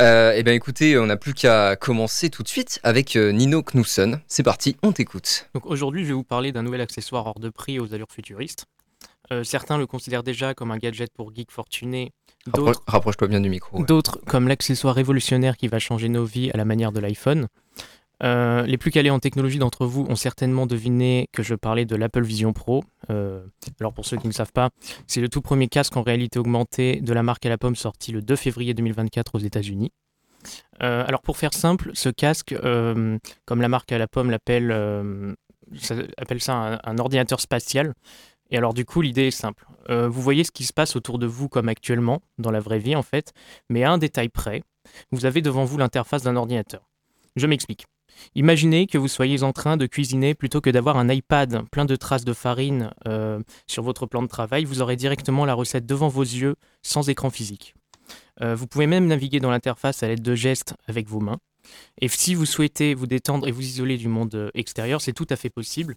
[0.00, 4.20] eh bien, écoutez, on n'a plus qu'à commencer tout de suite avec Nino Knudsen.
[4.26, 5.48] C'est parti, on t'écoute.
[5.54, 8.64] Donc, aujourd'hui, je vais vous parler d'un nouvel accessoire hors de prix aux allures futuristes.
[9.44, 12.21] certains le considèrent déjà comme un gadget pour geeks fortunés Rappro-
[12.86, 13.78] Rapproche-toi bien du micro.
[13.78, 13.84] ouais.
[13.84, 17.48] D'autres, comme l'accessoire révolutionnaire qui va changer nos vies à la manière de l'iPhone.
[18.22, 21.96] Euh, les plus calés en technologie d'entre vous ont certainement deviné que je parlais de
[21.96, 22.84] l'Apple Vision Pro.
[23.10, 23.44] Euh,
[23.80, 24.70] alors pour ceux qui ne savent pas,
[25.08, 28.12] c'est le tout premier casque en réalité augmentée de la marque à la pomme sorti
[28.12, 29.90] le 2 février 2024 aux États-Unis.
[30.82, 32.54] Euh, alors pour faire simple, ce casque,
[33.44, 35.36] comme la marque à la pomme l'appelle,
[35.80, 37.92] ça appelle ça un, un ordinateur spatial.
[38.52, 39.66] Et alors du coup, l'idée est simple.
[39.88, 42.78] Euh, vous voyez ce qui se passe autour de vous comme actuellement, dans la vraie
[42.78, 43.32] vie en fait,
[43.68, 44.62] mais à un détail près,
[45.10, 46.88] vous avez devant vous l'interface d'un ordinateur.
[47.34, 47.86] Je m'explique.
[48.34, 51.96] Imaginez que vous soyez en train de cuisiner plutôt que d'avoir un iPad plein de
[51.96, 56.08] traces de farine euh, sur votre plan de travail, vous aurez directement la recette devant
[56.08, 57.74] vos yeux sans écran physique.
[58.42, 61.38] Euh, vous pouvez même naviguer dans l'interface à l'aide de gestes avec vos mains.
[62.02, 65.36] Et si vous souhaitez vous détendre et vous isoler du monde extérieur, c'est tout à
[65.36, 65.96] fait possible.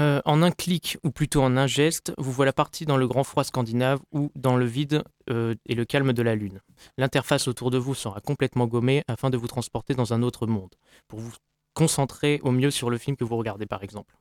[0.00, 3.22] Euh, en un clic, ou plutôt en un geste, vous voilà parti dans le grand
[3.22, 6.60] froid scandinave ou dans le vide euh, et le calme de la Lune.
[6.96, 10.74] L'interface autour de vous sera complètement gommée afin de vous transporter dans un autre monde,
[11.06, 11.32] pour vous
[11.74, 14.16] concentrer au mieux sur le film que vous regardez par exemple.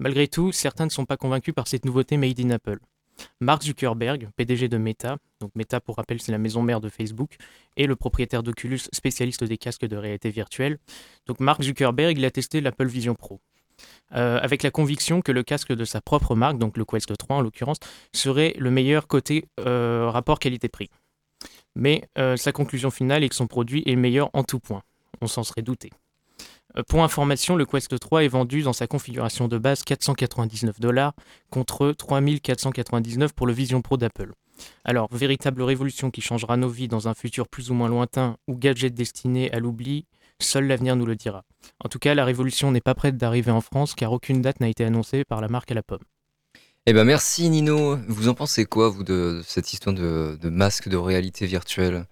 [0.00, 2.80] Malgré tout, certains ne sont pas convaincus par cette nouveauté made in Apple.
[3.40, 7.36] Mark Zuckerberg, PDG de Meta, donc Meta pour rappel c'est la maison mère de Facebook,
[7.76, 10.78] et le propriétaire d'Oculus, spécialiste des casques de réalité virtuelle.
[11.26, 13.40] Donc Mark Zuckerberg, il a testé l'Apple Vision Pro.
[14.14, 17.36] Euh, avec la conviction que le casque de sa propre marque, donc le Quest 3
[17.36, 17.78] en l'occurrence,
[18.12, 20.90] serait le meilleur côté euh, rapport qualité-prix.
[21.76, 24.82] Mais euh, sa conclusion finale est que son produit est le meilleur en tout point.
[25.20, 25.90] On s'en serait douté.
[26.88, 31.14] Pour information, le Quest 3 est vendu dans sa configuration de base 499 dollars
[31.50, 34.32] contre 3499 pour le Vision Pro d'Apple.
[34.84, 38.56] Alors, véritable révolution qui changera nos vies dans un futur plus ou moins lointain ou
[38.56, 40.06] gadget destiné à l'oubli,
[40.42, 41.44] seul l'avenir nous le dira.
[41.84, 44.68] En tout cas, la révolution n'est pas prête d'arriver en France car aucune date n'a
[44.68, 46.04] été annoncée par la marque à la pomme.
[46.86, 47.96] Eh ben merci Nino.
[48.08, 52.06] Vous en pensez quoi, vous, de, cette histoire de, de masque de réalité virtuelle?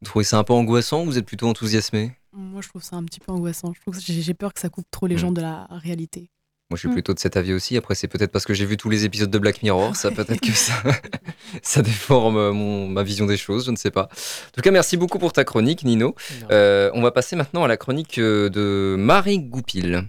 [0.00, 2.16] Vous trouvez ça un peu angoissant ou vous êtes plutôt enthousiasmé?
[2.32, 3.72] Moi, je trouve ça un petit peu angoissant.
[3.74, 6.30] Je trouve que j'ai j'ai peur que ça coupe trop les gens de la réalité.
[6.70, 6.92] Moi, je suis Mm.
[6.94, 7.76] plutôt de cet avis aussi.
[7.76, 9.94] Après, c'est peut-être parce que j'ai vu tous les épisodes de Black Mirror.
[9.94, 10.72] Ça, peut-être que ça,
[11.62, 13.66] ça déforme euh, mon, ma vision des choses.
[13.66, 14.04] Je ne sais pas.
[14.04, 16.16] En tout cas, merci beaucoup pour ta chronique, Nino.
[16.50, 20.08] Euh, on va passer maintenant à la chronique euh, de Marie Goupil.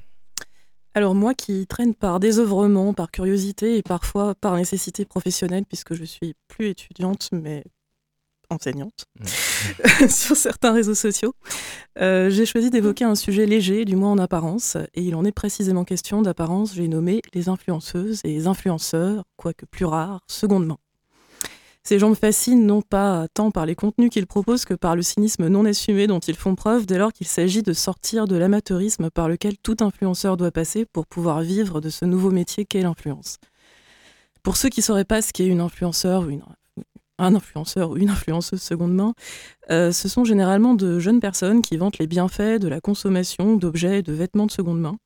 [0.96, 6.04] Alors moi qui traîne par désœuvrement, par curiosité et parfois par nécessité professionnelle, puisque je
[6.04, 7.64] suis plus étudiante mais
[8.50, 9.06] enseignante
[10.10, 11.34] sur certains réseaux sociaux,
[12.00, 15.32] euh, j'ai choisi d'évoquer un sujet léger, du moins en apparence, et il en est
[15.32, 20.80] précisément question d'apparence, j'ai nommé les influenceuses et les influenceurs, quoique plus rares, secondement.
[21.88, 25.02] Ces gens me fascinent non pas tant par les contenus qu'ils proposent que par le
[25.02, 29.10] cynisme non assumé dont ils font preuve dès lors qu'il s'agit de sortir de l'amateurisme
[29.10, 33.38] par lequel tout influenceur doit passer pour pouvoir vivre de ce nouveau métier qu'est l'influence.
[34.44, 36.44] Pour ceux qui ne sauraient pas ce qu'est une influenceur ou une,
[37.18, 39.14] un influenceur ou une influenceuse seconde main,
[39.72, 44.00] euh, ce sont généralement de jeunes personnes qui vantent les bienfaits de la consommation d'objets
[44.00, 44.98] et de vêtements de seconde main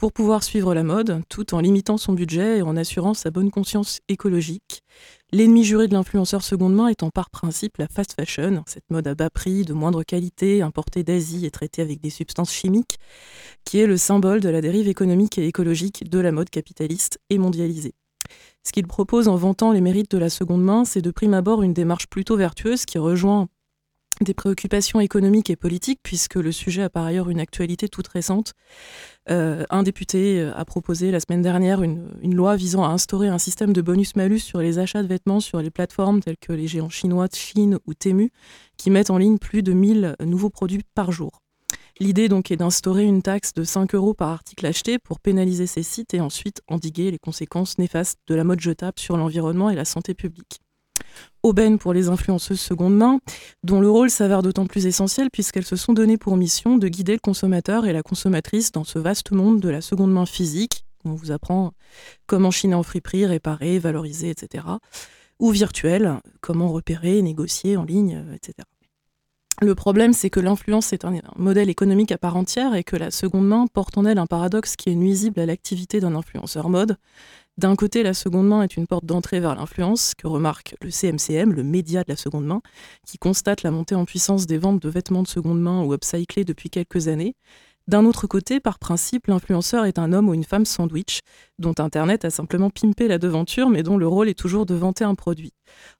[0.00, 3.50] pour pouvoir suivre la mode tout en limitant son budget et en assurant sa bonne
[3.50, 4.80] conscience écologique.
[5.30, 9.14] L'ennemi juré de l'influenceur seconde main étant par principe la fast fashion, cette mode à
[9.14, 12.96] bas prix, de moindre qualité, importée d'Asie et traitée avec des substances chimiques,
[13.66, 17.36] qui est le symbole de la dérive économique et écologique de la mode capitaliste et
[17.36, 17.92] mondialisée.
[18.62, 21.62] Ce qu'il propose en vantant les mérites de la seconde main, c'est de prime abord
[21.62, 23.48] une démarche plutôt vertueuse qui rejoint
[24.20, 28.52] des préoccupations économiques et politiques, puisque le sujet a par ailleurs une actualité toute récente.
[29.30, 33.38] Euh, un député a proposé la semaine dernière une, une, loi visant à instaurer un
[33.38, 36.90] système de bonus-malus sur les achats de vêtements sur les plateformes telles que les géants
[36.90, 38.30] chinois de Chine ou Temu,
[38.76, 41.40] qui mettent en ligne plus de 1000 nouveaux produits par jour.
[42.00, 45.82] L'idée donc est d'instaurer une taxe de 5 euros par article acheté pour pénaliser ces
[45.82, 49.84] sites et ensuite endiguer les conséquences néfastes de la mode jetable sur l'environnement et la
[49.84, 50.60] santé publique.
[51.42, 53.20] Aubaine pour les influenceuses seconde main,
[53.64, 57.12] dont le rôle s'avère d'autant plus essentiel puisqu'elles se sont données pour mission de guider
[57.12, 60.86] le consommateur et la consommatrice dans ce vaste monde de la seconde main physique.
[61.04, 61.72] On vous apprend
[62.26, 64.64] comment chiner en friperie, réparer, valoriser, etc.
[65.38, 68.66] Ou virtuel, comment repérer, négocier en ligne, etc.
[69.62, 73.10] Le problème, c'est que l'influence est un modèle économique à part entière et que la
[73.10, 76.96] seconde main porte en elle un paradoxe qui est nuisible à l'activité d'un influenceur mode.
[77.58, 81.52] D'un côté, la seconde main est une porte d'entrée vers l'influence, que remarque le CMCM,
[81.52, 82.62] le média de la seconde main,
[83.06, 86.44] qui constate la montée en puissance des ventes de vêtements de seconde main ou upcyclés
[86.44, 87.34] depuis quelques années.
[87.86, 91.20] D'un autre côté, par principe, l'influenceur est un homme ou une femme sandwich,
[91.58, 95.04] dont Internet a simplement pimpé la devanture, mais dont le rôle est toujours de vanter
[95.04, 95.52] un produit.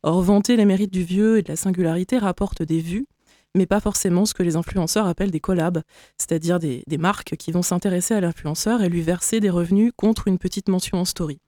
[0.02, 3.06] Or, vanter les mérites du vieux et de la singularité rapporte des vues,
[3.54, 5.82] mais pas forcément ce que les influenceurs appellent des collabs,
[6.18, 10.38] c'est-à-dire des, marques qui vont s'intéresser à l'influenceur et lui verser des revenus contre une
[10.38, 11.38] petite mention en story.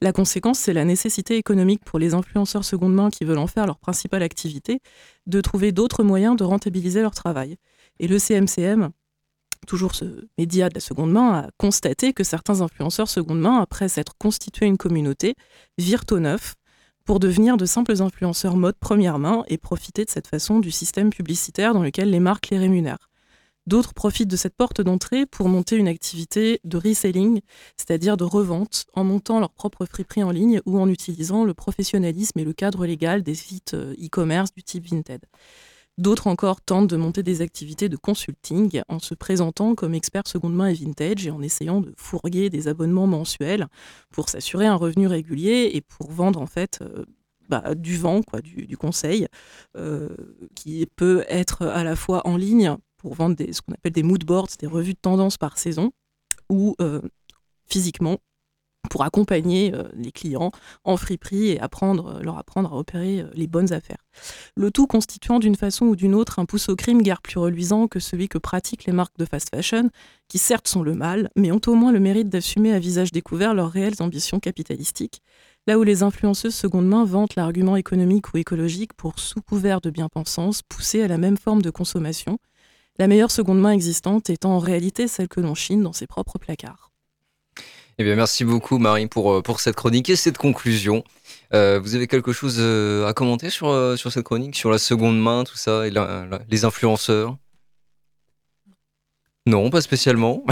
[0.00, 3.66] La conséquence, c'est la nécessité économique pour les influenceurs seconde main qui veulent en faire
[3.66, 4.80] leur principale activité
[5.26, 7.56] de trouver d'autres moyens de rentabiliser leur travail.
[7.98, 8.90] Et le CMCM,
[9.66, 13.88] toujours ce média de la seconde main, a constaté que certains influenceurs seconde main, après
[13.88, 15.34] s'être constitués une communauté,
[15.78, 16.54] virent au neuf
[17.08, 21.08] pour devenir de simples influenceurs mode première main et profiter de cette façon du système
[21.08, 23.08] publicitaire dans lequel les marques les rémunèrent.
[23.66, 27.40] D'autres profitent de cette porte d'entrée pour monter une activité de reselling,
[27.78, 32.40] c'est-à-dire de revente, en montant leur propre friperie en ligne ou en utilisant le professionnalisme
[32.40, 35.22] et le cadre légal des sites euh, e-commerce du type Vinted.
[35.98, 40.54] D'autres encore tentent de monter des activités de consulting en se présentant comme experts seconde
[40.54, 43.66] main et vintage et en essayant de fourguer des abonnements mensuels
[44.12, 47.04] pour s'assurer un revenu régulier et pour vendre en fait euh,
[47.48, 49.26] bah, du vent, du, conseil,
[49.76, 50.08] euh,
[50.54, 54.24] qui peut être à la fois en ligne pour vendre ce qu'on appelle des mood
[54.24, 55.90] boards, des revues de tendance par saison,
[56.48, 57.00] ou euh,
[57.66, 58.18] physiquement
[58.90, 60.50] pour accompagner euh, les clients
[60.84, 64.04] en friperie et euh, leur apprendre à opérer les bonnes affaires.
[64.56, 67.88] Le tout constituant d'une façon ou d'une autre un pouce au crime guère plus reluisant
[67.88, 69.90] que celui que pratiquent les marques de fast fashion,
[70.28, 73.54] qui certes sont le mal, mais ont au moins le mérite d'assumer à visage découvert
[73.54, 75.22] leurs réelles ambitions capitalistiques,
[75.66, 79.90] là où les influenceuses seconde main vantent l'argument économique ou écologique pour, sous couvert de
[79.90, 82.38] bien-pensance, pousser à la même forme de consommation,
[82.98, 86.38] la meilleure seconde main existante étant en réalité celle que l'on chine dans ses propres
[86.38, 86.87] placards.
[88.00, 91.02] Eh bien, merci beaucoup Marie pour, euh, pour cette chronique et cette conclusion.
[91.52, 95.20] Euh, vous avez quelque chose euh, à commenter sur, sur cette chronique, sur la seconde
[95.20, 95.92] main, tout ça, et
[96.48, 97.36] les influenceurs?
[99.46, 100.44] Non, pas spécialement.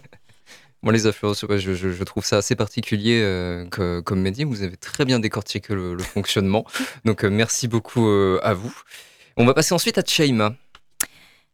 [0.82, 3.20] Moi, les influenceurs, je, je, trouve ça assez particulier
[3.70, 4.48] comme médium.
[4.48, 6.64] Vous avez très bien décortiqué le, fonctionnement.
[7.04, 8.08] Donc, merci beaucoup
[8.42, 8.74] à vous.
[9.36, 10.54] On va passer ensuite à Tchaïma.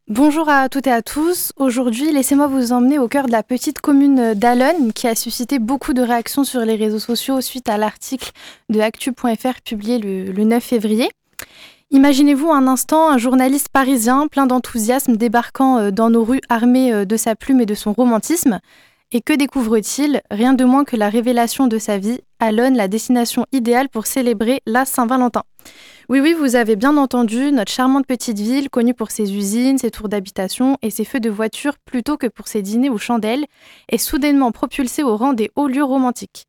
[0.09, 1.53] Bonjour à toutes et à tous.
[1.59, 5.92] Aujourd'hui, laissez-moi vous emmener au cœur de la petite commune d'Allen qui a suscité beaucoup
[5.92, 8.31] de réactions sur les réseaux sociaux suite à l'article
[8.71, 11.11] de actu.fr publié le, 9 février.
[11.90, 17.05] Imaginez-vous un instant un journaliste parisien plein d'enthousiasme débarquant euh, dans nos rues armé euh,
[17.05, 18.61] de sa plume et de son romantisme.
[19.12, 20.23] Et que découvre-t-il?
[20.31, 24.62] Rien de moins que la révélation de sa vie, Allen, la destination idéale pour célébrer
[24.64, 25.42] la Saint-Valentin.
[26.11, 29.90] Oui, oui, vous avez bien entendu, notre charmante petite ville, connue pour ses usines, ses
[29.90, 33.44] tours d'habitation et ses feux de voiture plutôt que pour ses dîners ou chandelles,
[33.90, 36.47] est soudainement propulsée au rang des hauts lieux romantiques.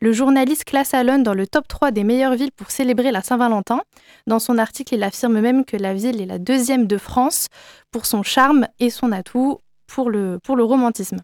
[0.00, 3.82] Le journaliste classe Allen dans le top 3 des meilleures villes pour célébrer la Saint-Valentin.
[4.26, 7.48] Dans son article, il affirme même que la ville est la deuxième de France
[7.90, 11.18] pour son charme et son atout pour le, pour le romantisme.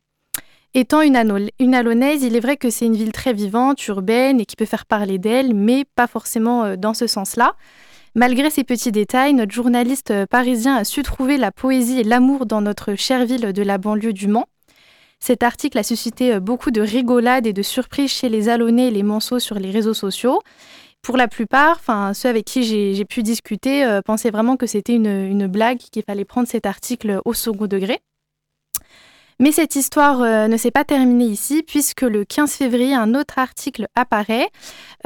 [0.79, 4.47] Étant une, une alonnaise, il est vrai que c'est une ville très vivante, urbaine et
[4.47, 7.57] qui peut faire parler d'elle, mais pas forcément euh, dans ce sens-là.
[8.15, 12.47] Malgré ces petits détails, notre journaliste euh, parisien a su trouver la poésie et l'amour
[12.47, 14.47] dans notre chère ville de la banlieue du Mans.
[15.19, 18.93] Cet article a suscité euh, beaucoup de rigolades et de surprises chez les alonnés et
[18.93, 20.43] les manceaux sur les réseaux sociaux.
[21.03, 21.81] Pour la plupart,
[22.15, 26.25] ceux avec qui j'ai pu discuter pensaient vraiment que c'était une, une blague, qu'il fallait
[26.25, 28.01] prendre cet article au second degré.
[29.41, 33.39] Mais cette histoire euh, ne s'est pas terminée ici, puisque le 15 février, un autre
[33.39, 34.49] article apparaît.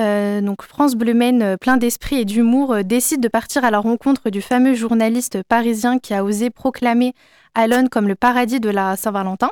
[0.01, 4.31] Euh, donc France Bleu euh, plein d'esprit et d'humour, décide de partir à la rencontre
[4.31, 7.13] du fameux journaliste parisien qui a osé proclamer
[7.55, 9.51] Alon comme le paradis de la Saint-Valentin.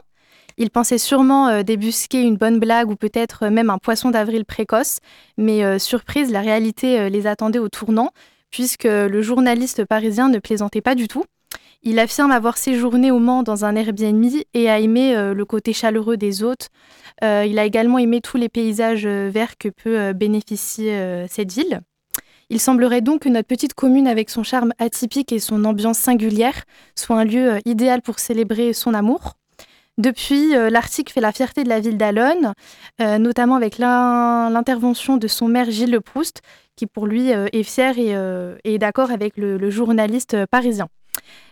[0.57, 4.99] Il pensait sûrement débusquer une bonne blague ou peut-être même un poisson d'avril précoce,
[5.37, 8.11] mais surprise, la réalité les attendait au tournant,
[8.51, 11.25] puisque le journaliste parisien ne plaisantait pas du tout.
[11.83, 15.73] Il affirme avoir séjourné au Mans dans un Airbnb et a aimé euh, le côté
[15.73, 16.69] chaleureux des hôtes.
[17.25, 21.81] Euh, il a également aimé tous les paysages euh, verts que peut bénéficier cette ville.
[22.51, 26.65] Il semblerait donc que notre petite commune, avec son charme atypique et son ambiance singulière,
[26.97, 29.35] soit un lieu idéal pour célébrer son amour.
[29.99, 32.55] Depuis, l'article fait la fierté de la ville d'Alonne,
[32.99, 36.41] notamment avec l'intervention de son maire Gilles Le Proust,
[36.75, 38.17] qui pour lui est fier et,
[38.65, 40.89] est d'accord avec le journaliste parisien.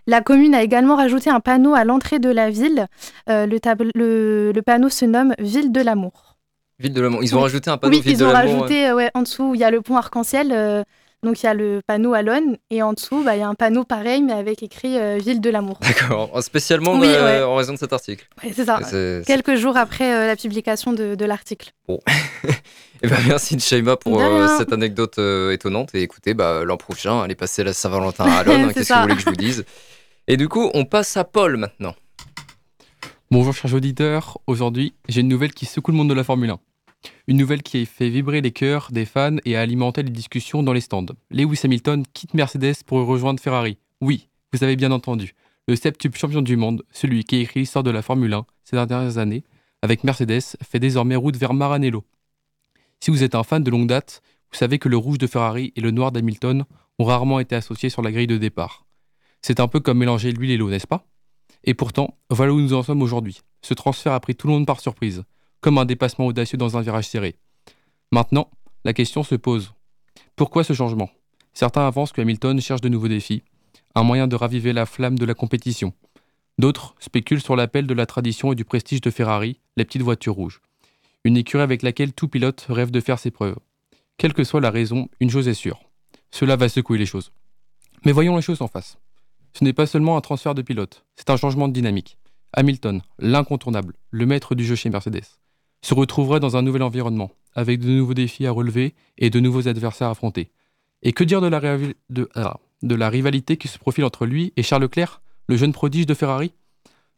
[0.06, 2.86] La commune a également rajouté un panneau à l'entrée de la ville.
[3.28, 6.36] Euh, le, panneau se nomme Ville de l'amour.
[6.78, 7.22] Ville de l'amour.
[7.22, 9.70] Ils ont rajouté un panneau oui, ils ont rajouté ouais, en dessous, il y a
[9.70, 10.50] le pont arc-en-ciel.
[10.52, 10.82] Euh,
[11.24, 13.56] donc il y a le panneau Alone et en dessous, bah, il y a un
[13.56, 15.78] panneau pareil mais avec écrit euh, Ville de l'amour.
[15.82, 18.26] D'accord, spécialement en raison de cet article.
[18.52, 18.78] c'est ça,
[19.26, 21.72] quelques jours après la publication de, l'article.
[21.86, 21.98] Bon,
[23.02, 24.20] eh ben, merci Shaima pour
[24.58, 25.18] cette anecdote
[25.52, 28.94] étonnante et écoutez, bah, l'an prochain, allez passer la Saint-Valentin à Alone, hein, qu'est-ce que
[28.94, 29.64] vous voulez que je vous dise?
[30.26, 31.94] Et du coup, on passe à Paul maintenant.
[33.30, 36.58] Bonjour chers auditeurs, aujourd'hui j'ai une nouvelle qui secoue le monde de la Formule 1.
[37.28, 40.62] Une nouvelle qui a fait vibrer les cœurs des fans et a alimenté les discussions
[40.62, 41.06] dans les stands.
[41.30, 43.78] Lewis Hamilton quitte Mercedes pour rejoindre Ferrari.
[44.00, 45.34] Oui, vous avez bien entendu.
[45.66, 48.76] Le septuple champion du monde, celui qui a écrit l'histoire de la Formule 1 ces
[48.86, 49.44] dernières années,
[49.82, 52.04] avec Mercedes, fait désormais route vers Maranello.
[53.00, 55.72] Si vous êtes un fan de longue date, vous savez que le rouge de Ferrari
[55.76, 56.64] et le noir d'Hamilton
[56.98, 58.86] ont rarement été associés sur la grille de départ.
[59.42, 61.06] C'est un peu comme mélanger l'huile et l'eau, n'est-ce pas?
[61.64, 63.40] Et pourtant, voilà où nous en sommes aujourd'hui.
[63.62, 65.24] Ce transfert a pris tout le monde par surprise,
[65.60, 67.36] comme un dépassement audacieux dans un virage serré.
[68.10, 68.50] Maintenant,
[68.84, 69.72] la question se pose.
[70.34, 71.10] Pourquoi ce changement?
[71.52, 73.42] Certains avancent que Hamilton cherche de nouveaux défis,
[73.94, 75.92] un moyen de raviver la flamme de la compétition.
[76.58, 80.34] D'autres spéculent sur l'appel de la tradition et du prestige de Ferrari, les petites voitures
[80.34, 80.60] rouges.
[81.24, 83.58] Une écurie avec laquelle tout pilote rêve de faire ses preuves.
[84.16, 85.80] Quelle que soit la raison, une chose est sûre.
[86.30, 87.32] Cela va secouer les choses.
[88.04, 88.98] Mais voyons les choses en face.
[89.54, 92.18] Ce n'est pas seulement un transfert de pilote, c'est un changement de dynamique.
[92.52, 95.24] Hamilton, l'incontournable, le maître du jeu chez Mercedes,
[95.82, 99.68] se retrouverait dans un nouvel environnement, avec de nouveaux défis à relever et de nouveaux
[99.68, 100.50] adversaires à affronter.
[101.02, 101.60] Et que dire de la,
[102.34, 106.52] ah, rivalité qui se profile entre lui et Charles Leclerc, le jeune prodige de Ferrari?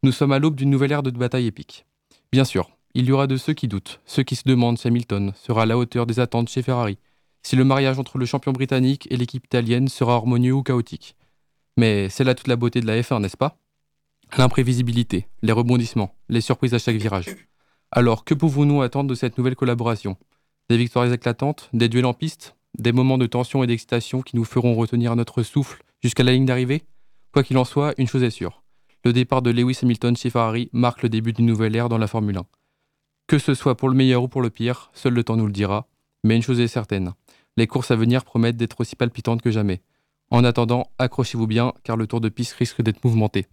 [0.03, 1.87] Nous sommes à l'aube d'une nouvelle ère de bataille épique.
[2.33, 5.33] Bien sûr, il y aura de ceux qui doutent, ceux qui se demandent si Hamilton
[5.37, 6.99] sera à la hauteur des attentes chez Ferrari,
[7.43, 11.17] si le mariage entre le champion britannique et l'équipe italienne sera harmonieux ou chaotique.
[11.77, 13.59] Mais c'est là toute la beauté de la F1, n'est-ce pas?
[14.37, 17.35] L'imprévisibilité, les rebondissements, les surprises à chaque virage.
[17.91, 20.17] Alors, que pouvons-nous attendre de cette nouvelle collaboration?
[20.69, 24.45] Des victoires éclatantes, des duels en piste, des moments de tension et d'excitation qui nous
[24.45, 26.83] feront retenir notre souffle jusqu'à la ligne d'arrivée?
[27.33, 28.63] Quoi qu'il en soit, une chose est sûre.
[29.05, 32.07] Le départ de Lewis Hamilton chez Ferrari marque le début d'une nouvelle ère dans la
[32.07, 32.47] Formule 1.
[33.31, 35.53] Que ce soit pour le meilleur ou pour le pire, seul le temps nous le
[35.53, 35.87] dira.
[36.25, 37.13] Mais une chose est certaine,
[37.57, 39.83] les courses à venir promettent d'être aussi palpitantes que jamais.
[40.31, 43.47] En attendant, accrochez-vous bien car le tour de piste risque d'être mouvementé.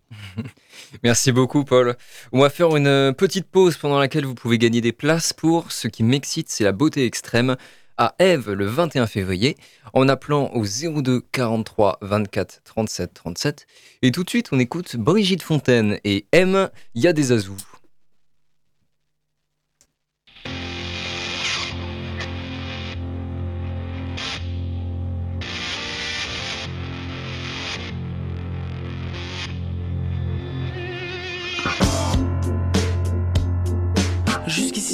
[1.04, 1.96] Merci beaucoup Paul.
[2.32, 5.88] On va faire une petite pause pendant laquelle vous pouvez gagner des places pour ce
[5.88, 7.56] qui m'excite, c'est la beauté extrême
[7.98, 9.58] à Eve le 21 février
[9.94, 13.68] en appelant au 02 43 24 37 37.
[14.02, 17.14] Et tout de suite, on écoute Brigitte Fontaine et M, il.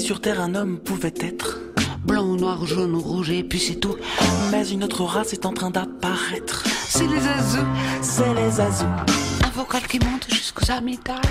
[0.03, 1.59] Sur Terre, un homme pouvait être
[2.03, 3.95] blanc, noir, jaune, rouge, et puis c'est tout.
[4.51, 6.65] Mais une autre race est en train d'apparaître.
[6.89, 7.65] C'est les azous,
[8.01, 8.85] c'est les azous.
[9.45, 11.21] Un vocal qui monte jusqu'aux amygdales.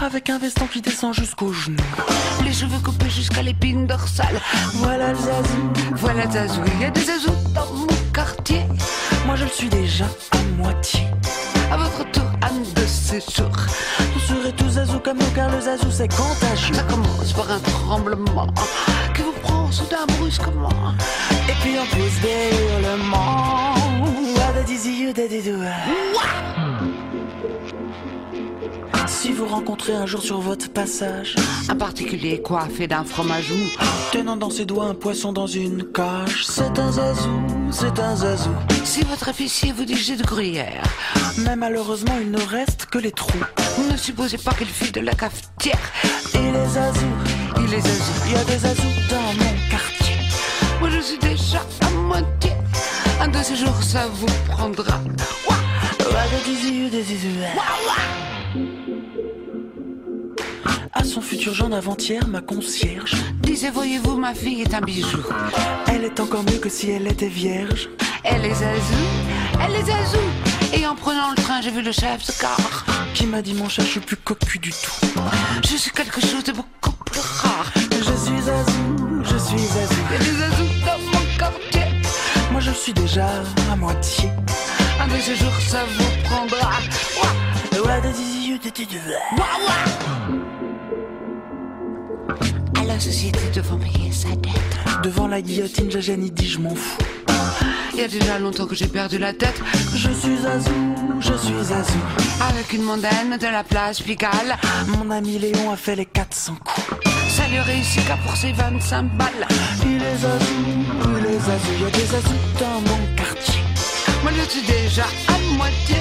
[0.00, 1.76] Avec un veston qui descend jusqu'aux genoux.
[2.44, 4.40] Les cheveux coupés jusqu'à l'épine dorsale.
[4.74, 6.60] Voilà le zazou, voilà le zazou.
[6.76, 8.62] Il y a des azous dans mon quartier.
[9.26, 11.00] Moi je le suis déjà à moitié.
[11.70, 13.50] À votre tour, Anne de séjour.
[14.12, 16.74] Vous serez tous zazou comme nous, car le zazou c'est contagieux.
[16.74, 18.46] Ça commence par un tremblement
[19.14, 20.94] qui vous prend soudain brusquement.
[21.48, 23.74] Et puis on pousse des hurlements.
[29.06, 31.36] Si vous rencontrez un jour sur votre passage
[31.68, 33.66] un particulier coiffé d'un fromage mou,
[34.12, 37.40] tenant dans ses doigts un poisson dans une cage, c'est un zazou,
[37.70, 38.54] c'est un zazou.
[38.84, 40.82] Si votre officier vous dit j'ai de gruyère,
[41.38, 43.44] mais malheureusement il ne reste que les trous.
[43.90, 45.78] Ne supposez pas qu'il file de la cafetière.
[46.34, 47.00] Et les zazous,
[47.58, 50.16] il les azous, il y a des azous dans mon quartier.
[50.80, 52.52] Moi je suis déjà à moitié.
[53.20, 54.98] Un de ces jours ça vous prendra.
[55.46, 55.54] Ouah,
[56.10, 58.24] ouah, des zizi, des zizi, ouah, ouah.
[60.96, 65.18] À son futur genre avant-hier, ma concierge disait Voyez-vous, ma fille est un bijou.
[65.88, 67.88] Elle est encore mieux que si elle était vierge.
[68.22, 69.04] Elle est azou,
[69.60, 70.18] elle est azou.
[70.72, 73.68] Et en prenant le train, j'ai vu le chef de car qui m'a dit Mon
[73.68, 75.20] chat, je suis plus cocu du tout.
[75.64, 77.72] Je suis quelque chose de beaucoup plus rare.
[77.90, 80.02] Je suis azou, je suis azou.
[80.14, 81.86] A des azous dans mon quartier.
[82.52, 83.26] Moi, je suis déjà
[83.72, 84.30] à moitié.
[85.00, 86.70] Un de ces jours, ça vous prendra.
[87.18, 88.00] Ouah, ouah,
[92.94, 95.02] la société devant payer sa dette.
[95.02, 97.02] Devant la guillotine, Jajani dit je m'en fous.
[97.92, 99.60] Il y a déjà longtemps que j'ai perdu la tête.
[99.92, 101.98] Je suis Azou, je suis Azou.
[102.50, 104.56] Avec une mondaine de la place Pigalle.
[104.86, 106.86] Mon ami Léon a fait les 400 coups.
[107.28, 109.48] Ça lui réussit qu'à pour ses 25 balles.
[109.84, 110.54] Il est Azou,
[111.18, 111.72] il est Azou.
[111.74, 113.62] Il y a des Azous dans mon quartier.
[114.22, 115.96] Moi je suis déjà à moitié.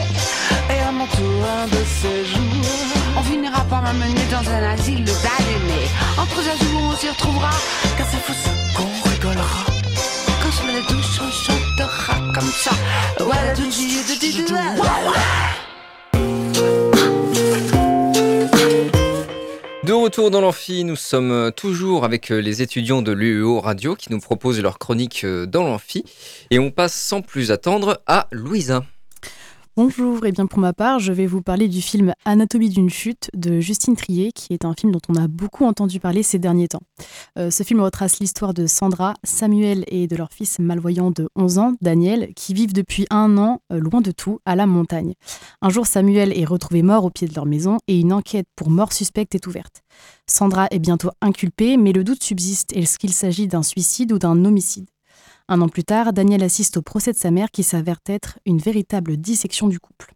[0.69, 3.02] Et à mon tour, un de ces jours.
[3.15, 5.87] On finira par m'amener dans un asile d'aliénés.
[6.17, 7.51] Entre Azou, on s'y retrouvera.
[7.97, 9.65] Car c'est fou ce qu'on rigolera.
[10.41, 12.71] Quand sur la douche, on chantera comme ça.
[13.19, 13.73] Voilà tout de
[19.85, 24.19] De retour dans l'amphi, nous sommes toujours avec les étudiants de l'UEO Radio qui nous
[24.19, 26.03] proposent leur chronique dans l'amphi.
[26.49, 28.83] Et on passe sans plus attendre à Louisa.
[29.75, 33.31] Bonjour, et bien pour ma part, je vais vous parler du film Anatomie d'une chute
[33.33, 36.67] de Justine Trier, qui est un film dont on a beaucoup entendu parler ces derniers
[36.67, 36.83] temps.
[37.39, 41.57] Euh, ce film retrace l'histoire de Sandra, Samuel et de leur fils malvoyant de 11
[41.57, 45.15] ans, Daniel, qui vivent depuis un an, euh, loin de tout, à la montagne.
[45.63, 48.69] Un jour, Samuel est retrouvé mort au pied de leur maison et une enquête pour
[48.69, 49.81] mort suspecte est ouverte.
[50.27, 54.45] Sandra est bientôt inculpée, mais le doute subsiste est-ce qu'il s'agit d'un suicide ou d'un
[54.45, 54.85] homicide?
[55.53, 58.57] Un an plus tard, Daniel assiste au procès de sa mère qui s'avère être une
[58.57, 60.13] véritable dissection du couple.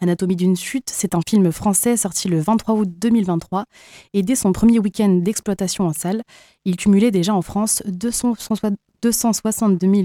[0.00, 3.66] Anatomie d'une chute, c'est un film français sorti le 23 août 2023
[4.14, 6.22] et dès son premier week-end d'exploitation en salle,
[6.64, 9.12] il cumulait déjà en France 262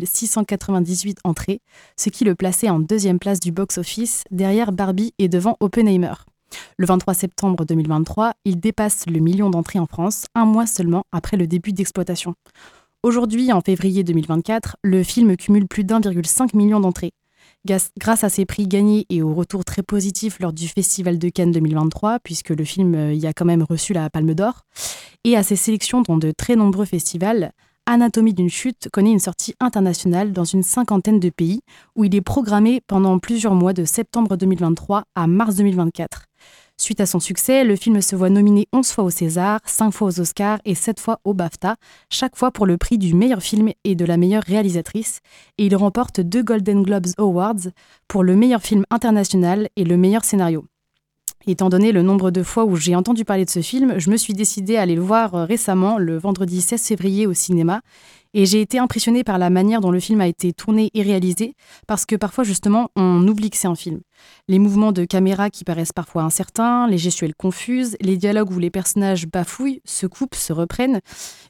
[0.05, 1.61] 698 entrées,
[1.97, 6.13] ce qui le plaçait en deuxième place du box-office derrière Barbie et devant Oppenheimer.
[6.77, 11.37] Le 23 septembre 2023, il dépasse le million d'entrées en France, un mois seulement après
[11.37, 12.35] le début d'exploitation.
[13.01, 17.13] Aujourd'hui, en février 2024, le film cumule plus d'1,5 million d'entrées.
[17.65, 21.53] Grâce à ses prix gagnés et au retour très positif lors du Festival de Cannes
[21.53, 24.65] 2023, puisque le film euh, y a quand même reçu la Palme d'Or,
[25.23, 27.53] et à ses sélections dans de très nombreux festivals,
[27.85, 31.61] Anatomie d'une chute connaît une sortie internationale dans une cinquantaine de pays,
[31.95, 36.28] où il est programmé pendant plusieurs mois de septembre 2023 à mars 2024.
[36.81, 40.07] Suite à son succès, le film se voit nominé 11 fois au César, 5 fois
[40.07, 41.75] aux Oscars et 7 fois au BAFTA,
[42.09, 45.19] chaque fois pour le prix du meilleur film et de la meilleure réalisatrice,
[45.57, 47.67] et il remporte deux Golden Globes Awards
[48.07, 50.63] pour le meilleur film international et le meilleur scénario.
[51.47, 54.17] Étant donné le nombre de fois où j'ai entendu parler de ce film, je me
[54.17, 57.81] suis décidée à aller le voir récemment, le vendredi 16 février au cinéma,
[58.33, 61.55] et j'ai été impressionnée par la manière dont le film a été tourné et réalisé,
[61.87, 64.01] parce que parfois justement on oublie que c'est un film.
[64.47, 68.69] Les mouvements de caméra qui paraissent parfois incertains, les gestuelles confuses, les dialogues où les
[68.69, 70.99] personnages bafouillent, se coupent, se reprennent,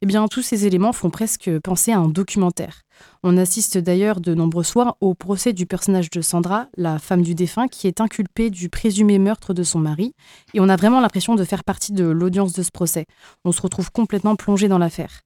[0.02, 2.84] eh bien tous ces éléments font presque penser à un documentaire.
[3.24, 7.36] On assiste d'ailleurs de nombreux soirs au procès du personnage de Sandra, la femme du
[7.36, 10.14] défunt, qui est inculpée du présumé meurtre de son mari,
[10.54, 13.06] et on a vraiment l'impression de faire partie de l'audience de ce procès.
[13.46, 15.22] On se retrouve complètement plongé dans l'affaire.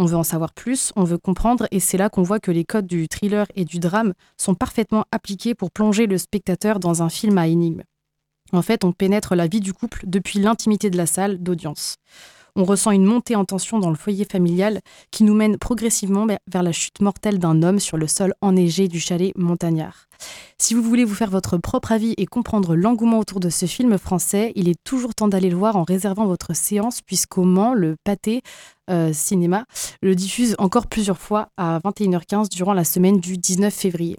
[0.00, 2.64] On veut en savoir plus, on veut comprendre, et c'est là qu'on voit que les
[2.64, 7.08] codes du thriller et du drame sont parfaitement appliqués pour plonger le spectateur dans un
[7.08, 7.82] film à énigmes.
[8.52, 11.96] En fait, on pénètre la vie du couple depuis l'intimité de la salle d'audience
[12.58, 14.80] on ressent une montée en tension dans le foyer familial
[15.12, 18.98] qui nous mène progressivement vers la chute mortelle d'un homme sur le sol enneigé du
[18.98, 20.08] chalet montagnard.
[20.58, 23.96] Si vous voulez vous faire votre propre avis et comprendre l'engouement autour de ce film
[23.96, 27.94] français, il est toujours temps d'aller le voir en réservant votre séance puisqu'au Mans, le
[28.02, 28.42] pâté
[28.90, 29.64] euh, cinéma
[30.02, 34.18] le diffuse encore plusieurs fois à 21h15 durant la semaine du 19 février.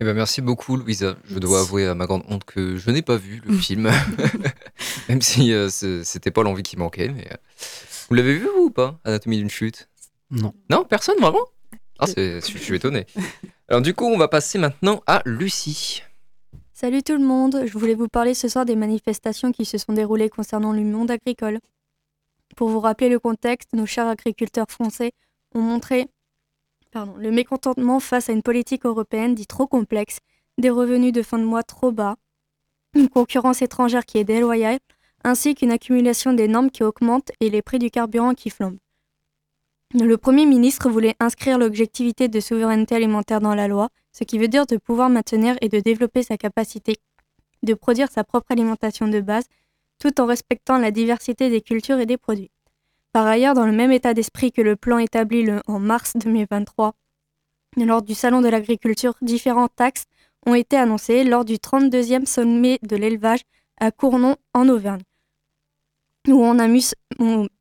[0.00, 1.16] Eh ben merci beaucoup, Louisa.
[1.24, 3.90] Je dois avouer à ma grande honte que je n'ai pas vu le film,
[5.08, 7.08] même si euh, c'était pas l'envie qui manquait.
[7.08, 7.36] Mais, euh,
[8.08, 9.88] Vous l'avez vu, vous, ou pas Anatomie d'une chute?
[10.30, 10.54] Non.
[10.70, 11.46] Non, personne, vraiment?
[11.98, 13.06] Ah, Je suis étonné.
[13.68, 16.02] Alors, du coup, on va passer maintenant à Lucie.
[16.74, 19.92] Salut tout le monde, je voulais vous parler ce soir des manifestations qui se sont
[19.92, 21.60] déroulées concernant le monde agricole.
[22.56, 25.12] Pour vous rappeler le contexte, nos chers agriculteurs français
[25.54, 26.08] ont montré
[26.94, 30.18] le mécontentement face à une politique européenne dit trop complexe,
[30.58, 32.16] des revenus de fin de mois trop bas,
[32.94, 34.78] une concurrence étrangère qui est déloyale,
[35.24, 38.78] ainsi qu'une accumulation des normes qui augmentent et les prix du carburant qui flambent.
[39.94, 44.48] Le Premier ministre voulait inscrire l'objectivité de souveraineté alimentaire dans la loi, ce qui veut
[44.48, 46.96] dire de pouvoir maintenir et de développer sa capacité
[47.62, 49.44] de produire sa propre alimentation de base,
[49.98, 52.50] tout en respectant la diversité des cultures et des produits.
[53.12, 56.94] Par ailleurs, dans le même état d'esprit que le plan établi en mars 2023,
[57.76, 60.04] lors du Salon de l'agriculture, différentes taxes
[60.46, 63.42] ont été annoncées lors du 32e sommet de l'élevage
[63.78, 65.02] à Cournon en Auvergne,
[66.28, 66.68] où on a,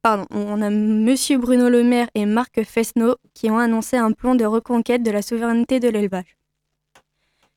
[0.02, 1.16] pardon, on a M.
[1.39, 5.22] Bruno Le Maire et Marc Fesneau qui ont annoncé un plan de reconquête de la
[5.22, 6.38] souveraineté de l'élevage.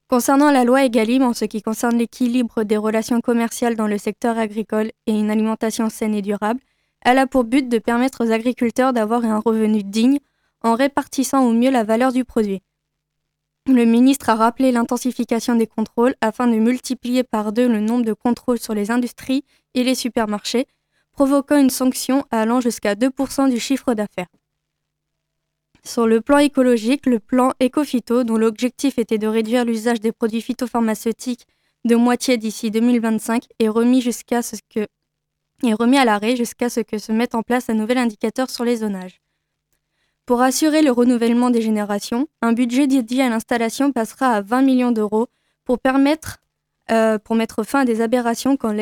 [0.09, 4.37] Concernant la loi Egalim en ce qui concerne l'équilibre des relations commerciales dans le secteur
[4.37, 6.61] agricole et une alimentation saine et durable,
[7.05, 10.19] elle a pour but de permettre aux agriculteurs d'avoir un revenu digne
[10.63, 12.63] en répartissant au mieux la valeur du produit.
[13.67, 18.13] Le ministre a rappelé l'intensification des contrôles afin de multiplier par deux le nombre de
[18.13, 19.45] contrôles sur les industries
[19.75, 20.67] et les supermarchés,
[21.13, 24.29] provoquant une sanction allant jusqu'à 2% du chiffre d'affaires.
[25.83, 30.41] Sur le plan écologique, le plan Ecofito, dont l'objectif était de réduire l'usage des produits
[30.41, 31.47] phytopharmaceutiques
[31.85, 34.87] de moitié d'ici 2025, est remis jusqu'à ce que
[35.69, 38.65] est remis à l'arrêt jusqu'à ce que se mette en place un nouvel indicateur sur
[38.65, 39.21] les zonages.
[40.27, 44.93] Pour assurer le renouvellement des générations, un budget dédié à l'installation passera à 20 millions
[44.93, 45.29] d'euros
[45.65, 46.39] pour permettre
[46.91, 48.77] euh, pour mettre fin à des aberrations comme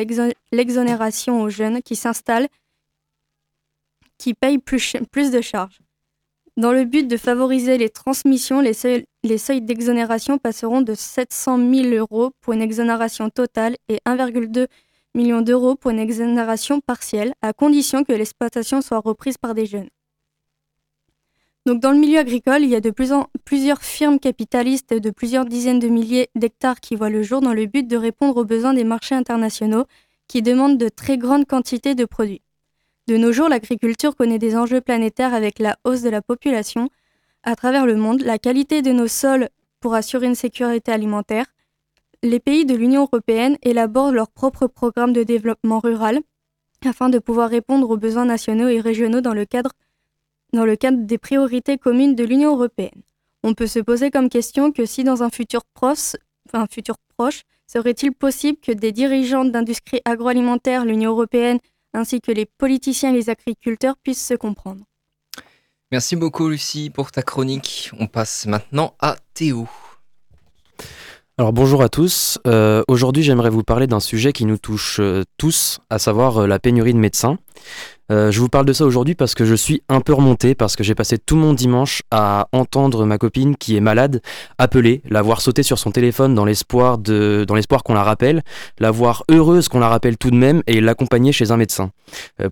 [0.51, 2.49] l'exonération aux jeunes qui s'installent
[4.17, 5.79] qui payent plus, plus de charges.
[6.55, 11.57] Dans le but de favoriser les transmissions, les seuils, les seuils d'exonération passeront de 700
[11.57, 14.67] 000 euros pour une exonération totale et 1,2
[15.13, 19.89] million d'euros pour une exonération partielle, à condition que l'exploitation soit reprise par des jeunes.
[21.65, 25.09] Donc dans le milieu agricole, il y a de plus en, plusieurs firmes capitalistes de
[25.11, 28.43] plusieurs dizaines de milliers d'hectares qui voient le jour dans le but de répondre aux
[28.43, 29.85] besoins des marchés internationaux
[30.27, 32.41] qui demandent de très grandes quantités de produits.
[33.07, 36.89] De nos jours, l'agriculture connaît des enjeux planétaires avec la hausse de la population
[37.43, 39.49] à travers le monde, la qualité de nos sols
[39.79, 41.52] pour assurer une sécurité alimentaire.
[42.23, 46.21] Les pays de l'Union européenne élaborent leurs propres programmes de développement rural
[46.85, 49.71] afin de pouvoir répondre aux besoins nationaux et régionaux dans le cadre
[51.05, 53.01] des priorités communes de l'Union européenne.
[53.43, 56.15] On peut se poser comme question que si dans un futur proche,
[56.71, 61.59] futur proche serait-il possible que des dirigeants d'industrie agroalimentaire, l'Union européenne,
[61.93, 64.85] ainsi que les politiciens et les agriculteurs puissent se comprendre
[65.91, 67.91] Merci beaucoup Lucie pour ta chronique.
[67.99, 69.67] On passe maintenant à Théo.
[71.39, 72.37] Alors bonjour à tous.
[72.45, 76.47] Euh, aujourd'hui j'aimerais vous parler d'un sujet qui nous touche euh, tous, à savoir euh,
[76.47, 77.39] la pénurie de médecins.
[78.11, 80.83] je vous parle de ça aujourd'hui parce que je suis un peu remonté, parce que
[80.83, 84.21] j'ai passé tout mon dimanche à entendre ma copine qui est malade
[84.59, 88.43] appeler, la voir sauter sur son téléphone dans l'espoir de, dans l'espoir qu'on la rappelle,
[88.77, 91.89] la voir heureuse qu'on la rappelle tout de même et l'accompagner chez un médecin.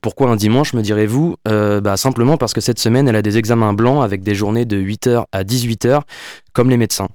[0.02, 1.36] pourquoi un dimanche me direz-vous?
[1.46, 4.82] Bah, Simplement parce que cette semaine elle a des examens blancs avec des journées de
[4.82, 6.02] 8h à 18h
[6.54, 7.10] comme les médecins.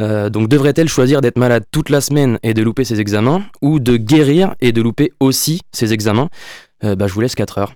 [0.00, 3.80] Euh, donc devrait-elle choisir d'être malade toute la semaine et de louper ses examens ou
[3.80, 6.28] de guérir et de louper aussi ses examens?
[6.84, 7.74] Euh, bah, Je vous laisse 4 heures.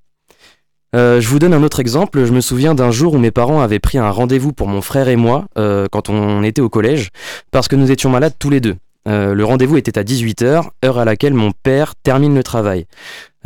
[0.94, 2.24] Euh, je vous donne un autre exemple.
[2.24, 5.09] Je me souviens d'un jour où mes parents avaient pris un rendez-vous pour mon frère
[5.09, 7.09] et moi quand on était au collège
[7.50, 8.76] parce que nous étions malades tous les deux.
[9.07, 12.86] Le rendez-vous était à 18h, heure à laquelle mon père termine le travail.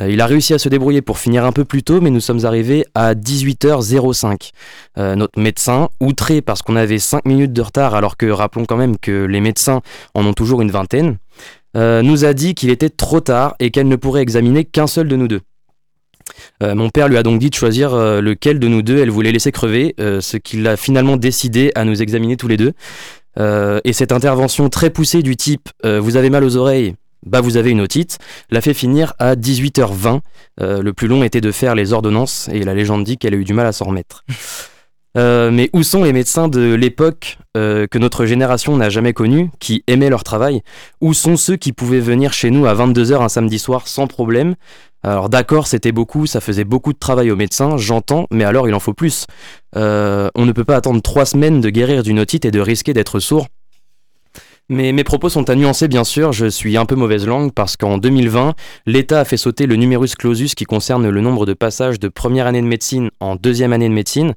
[0.01, 2.21] Euh, il a réussi à se débrouiller pour finir un peu plus tôt, mais nous
[2.21, 4.51] sommes arrivés à 18h05.
[4.99, 8.77] Euh, notre médecin, outré parce qu'on avait 5 minutes de retard, alors que rappelons quand
[8.77, 9.81] même que les médecins
[10.15, 11.19] en ont toujours une vingtaine,
[11.75, 15.17] nous a dit qu'il était trop tard et qu'elle ne pourrait examiner qu'un seul de
[15.17, 15.43] nous deux.
[16.63, 19.53] mon père lui a donc dit de choisir lequel de nous deux elle voulait laisser
[19.53, 22.73] crever, ce qu'il a finalement décidé à nous examiner tous les deux.
[23.39, 26.95] Euh, et cette intervention très poussée du type euh, vous avez mal aux oreilles,
[27.27, 28.19] bah vous avez une otite,
[28.51, 30.21] l'a fait finir à 18h20.
[30.61, 33.37] Euh, le plus long était de faire les ordonnances et la légende dit qu'elle a
[33.37, 34.25] eu du mal à s'en remettre.
[35.17, 40.11] mais où sont les médecins de l'époque que notre génération n'a jamais connue, qui aimaient
[40.11, 40.61] leur travail?
[41.01, 44.57] Où sont ceux qui pouvaient venir chez nous à 22h un samedi soir sans problème?
[45.07, 48.75] Alors d'accord, c'était beaucoup, ça faisait beaucoup de travail aux médecins, j'entends, mais alors il
[48.75, 49.27] en faut plus.
[49.77, 52.93] Euh, on ne peut pas attendre trois semaines de guérir d'une otite et de risquer
[52.93, 53.47] d'être sourd.
[54.69, 57.77] Mais mes propos sont à nuancer bien sûr, je suis un peu mauvaise langue parce
[57.77, 58.55] qu'en 2020,
[58.87, 62.49] l'État a fait sauter le numerus clausus qui concerne le nombre de passages de première
[62.49, 64.35] année de médecine en deuxième année de médecine.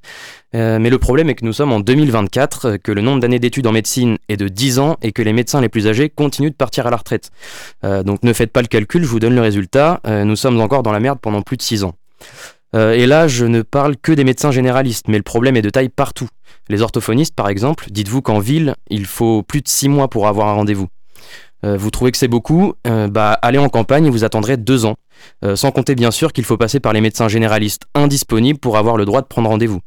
[0.54, 3.66] Euh, mais le problème est que nous sommes en 2024, que le nombre d'années d'études
[3.66, 6.56] en médecine est de 10 ans et que les médecins les plus âgés continuent de
[6.56, 7.32] partir à la retraite.
[7.84, 10.62] Euh, donc ne faites pas le calcul, je vous donne le résultat, euh, nous sommes
[10.62, 11.96] encore dans la merde pendant plus de 6 ans.
[12.74, 15.90] Et là, je ne parle que des médecins généralistes, mais le problème est de taille
[15.90, 16.28] partout.
[16.70, 20.50] Les orthophonistes, par exemple, dites-vous qu'en ville, il faut plus de 6 mois pour avoir
[20.50, 20.88] un rendez-vous.
[21.66, 24.96] Euh, vous trouvez que c'est beaucoup euh, Bah, allez en campagne vous attendrez deux ans.
[25.44, 28.96] Euh, sans compter bien sûr qu'il faut passer par les médecins généralistes indisponibles pour avoir
[28.96, 29.82] le droit de prendre rendez-vous.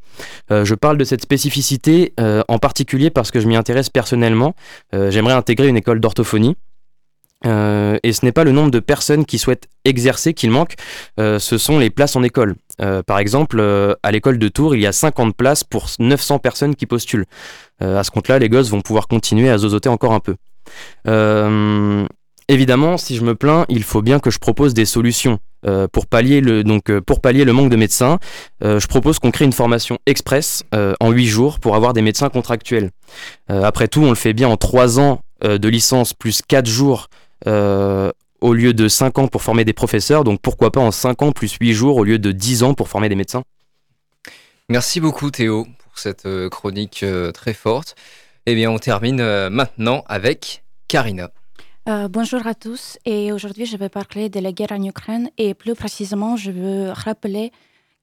[0.51, 4.55] je parle de cette spécificité en particulier parce que je m'y intéresse personnellement.
[4.93, 6.57] J'aimerais intégrer une école d'orthophonie.
[7.47, 10.74] Euh, et ce n'est pas le nombre de personnes qui souhaitent exercer qu'il manque,
[11.18, 12.55] euh, ce sont les places en école.
[12.80, 13.61] Euh, par exemple,
[14.03, 17.26] à l'école de Tours, il y a 50 places pour 900 personnes qui postulent.
[17.80, 20.36] à ce compte-là, les gosses vont pouvoir continuer à zozoter encore un peu.
[22.49, 25.38] évidemment, si je me plains, il faut bien que je propose des solutions.
[25.93, 28.18] pour, pallier le, donc, pour pallier le manque de médecins,
[28.62, 32.90] je propose qu'on crée une formation express en 8 jours pour avoir des médecins contractuels.
[33.49, 37.09] après tout, on le fait bien en 3 ans de licence plus 4 jours
[37.47, 41.32] au lieu de 5 ans pour former des professeurs, donc pourquoi pas en 5 ans
[41.32, 43.43] plus 8 jours au lieu de 10 ans pour former des médecins?
[44.68, 47.95] Merci beaucoup Théo pour cette euh, chronique euh, très forte.
[48.47, 51.30] Eh bien, on termine maintenant avec Karina.
[52.11, 55.76] bonjour à tous et aujourd'hui je vais parler de la guerre en Ukraine et plus
[55.76, 57.53] précisément je veux rappeler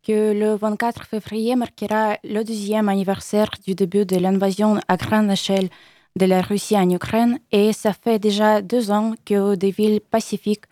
[0.07, 5.69] que le 24 février marquera le deuxième anniversaire du début de l'invasion à grande échelle
[6.15, 10.65] de la Russie en Ukraine et ça fait déjà deux ans que des villes pacifiques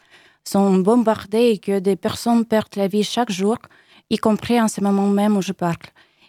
[0.44, 3.58] sont bombardées et que des personnes perdent la vie chaque jour,
[4.10, 5.88] y compris en ce moment même où je parle.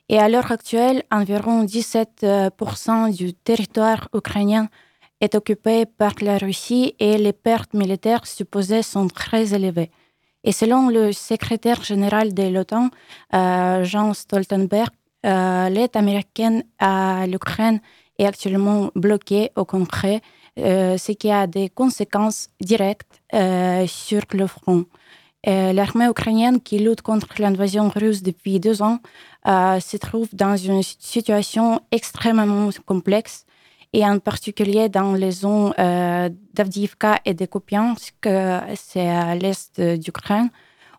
[0.08, 4.68] Et à l'heure actuelle, environ 17% du territoire ukrainien
[5.20, 9.90] est occupé par la Russie et les pertes militaires supposées sont très élevées.
[10.44, 12.90] Et selon le secrétaire général de l'OTAN,
[13.34, 14.90] euh, Jean Stoltenberg,
[15.24, 17.80] l'aide américaine à l'Ukraine
[18.18, 20.20] est actuellement bloquée au Congrès,
[20.56, 23.22] ce qui a des conséquences directes
[23.86, 24.84] sur le front.
[25.44, 28.98] L'armée ukrainienne qui lutte contre l'invasion russe depuis deux ans
[29.46, 33.46] se trouve dans une situation extrêmement complexe
[33.92, 38.14] et en particulier dans les zones euh, d'Avdiivka et de Kupiansk,
[38.74, 40.50] c'est à l'est d'Ukraine,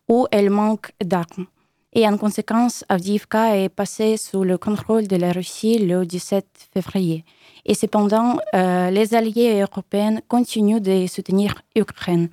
[0.07, 1.45] où elle manque d'armes.
[1.93, 7.25] Et en conséquence, Avdiivka est passé sous le contrôle de la Russie le 17 février.
[7.65, 12.29] Et cependant, euh, les alliés européens continuent de soutenir l'Ukraine.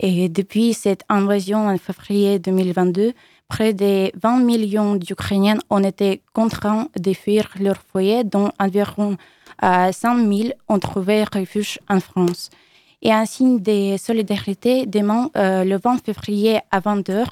[0.00, 3.12] Et depuis cette invasion en février 2022,
[3.48, 9.16] près de 20 millions d'Ukrainiens ont été contraints de fuir leur foyer, dont environ
[9.62, 9.92] 5
[10.26, 12.50] 000 ont trouvé refuge en France.
[13.06, 17.26] Et un signe de solidarité, demain, euh, le 20 février à 20h,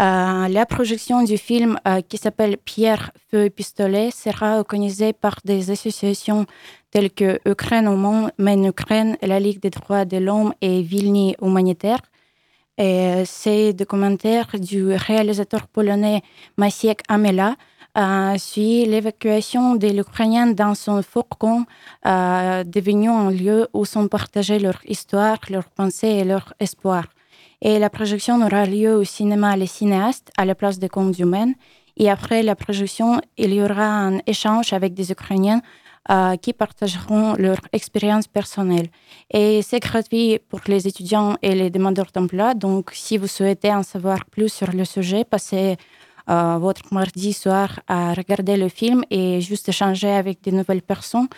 [0.00, 5.36] euh, la projection du film euh, qui s'appelle Pierre, Feu et Pistolet sera organisée par
[5.44, 6.46] des associations
[6.90, 11.36] telles que Ukraine au monde, Men Ukraine, la Ligue des droits de l'homme et Vilni
[11.40, 12.00] Humanitaire.
[12.76, 16.22] Et ces documentaires du réalisateur polonais
[16.56, 17.54] Maciek Amela
[17.96, 21.64] euh, suit l'évacuation des Ukrainiens dans son fourgon,
[22.06, 27.06] euh, devenu un lieu où sont partagés leur histoire, leurs pensées et leurs espoirs.
[27.62, 31.54] Et la projection aura lieu au cinéma Les Cinéastes à la place des Comptes Humaines.
[31.96, 35.62] Et après la projection, il y aura un échange avec des Ukrainiens
[36.10, 38.88] euh, qui partageront leur expérience personnelle.
[39.30, 42.52] Et c'est gratuit pour les étudiants et les demandeurs d'emploi.
[42.52, 45.76] Donc, si vous souhaitez en savoir plus sur le sujet, passez
[46.26, 51.28] votre mardi soir à regarder le film et juste échanger avec de nouvelles personnes,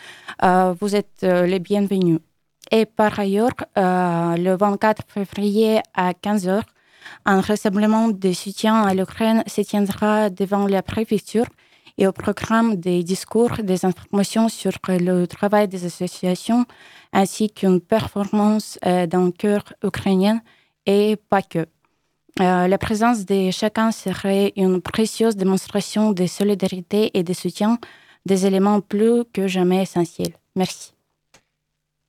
[0.42, 2.20] euh, vous êtes euh, les bienvenus.
[2.70, 6.62] Et par ailleurs, le 24 février à 15h,
[7.24, 11.46] un rassemblement de soutien à l'Ukraine se tiendra devant la préfecture
[11.96, 16.66] et au programme des discours, des informations sur le travail des associations,
[17.12, 20.40] ainsi qu'une performance d'un chœur ukrainien
[20.86, 21.66] et pas que.
[22.40, 27.78] Euh, la présence de chacun serait une précieuse démonstration de solidarité et de soutien,
[28.26, 30.34] des éléments plus que jamais essentiels.
[30.54, 30.92] Merci.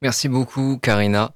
[0.02, 1.34] Merci beaucoup, Karina.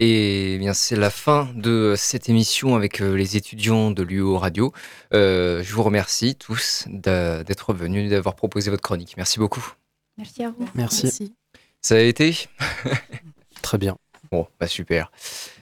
[0.00, 4.36] Et eh bien, c'est la fin de cette émission avec euh, les étudiants de l'UO
[4.36, 4.72] Radio.
[5.14, 9.14] Euh, je vous remercie tous d'être venus, d'avoir proposé votre chronique.
[9.16, 9.64] Merci beaucoup.
[10.18, 10.68] Merci à vous.
[10.74, 11.32] Merci.
[11.80, 12.48] Ça a été?
[13.62, 13.96] Très bien.
[14.32, 15.12] Bon, bah super.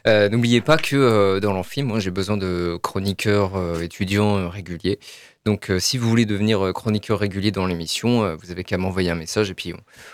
[0.07, 4.98] Euh, n'oubliez pas que euh, dans l'amphi, moi j'ai besoin de chroniqueurs euh, étudiants réguliers.
[5.44, 9.51] Donc si vous voulez devenir chroniqueur régulier dans l'émission, vous avez qu'à m'envoyer un message
[9.51, 9.72] et puis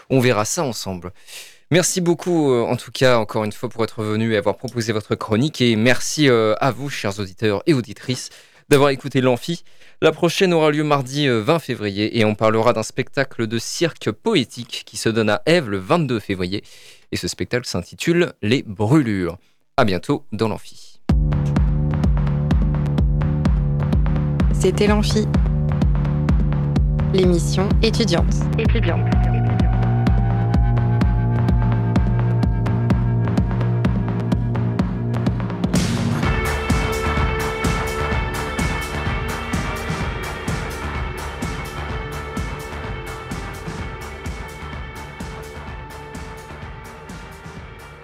[0.09, 1.13] on, verra ça ensemble.
[1.73, 5.17] Merci beaucoup en tout cas encore une fois pour être venu et avoir proposé votre
[5.17, 8.31] chronique et merci à vous chers auditeurs et auditrices
[8.69, 9.65] d'avoir écouté l'amphi.
[10.01, 14.85] La prochaine aura lieu mardi 20 février et on parlera d'un spectacle de cirque poétique
[14.87, 16.63] qui se donne à Ève le 22 février
[17.11, 19.39] et ce spectacle s'intitule Les Brûlures.
[19.79, 21.03] À bientôt dans l'Amphi.
[24.55, 25.29] C'était l'Amphi,
[27.13, 28.33] l'émission étudiante.
[28.59, 29.05] Étudiante.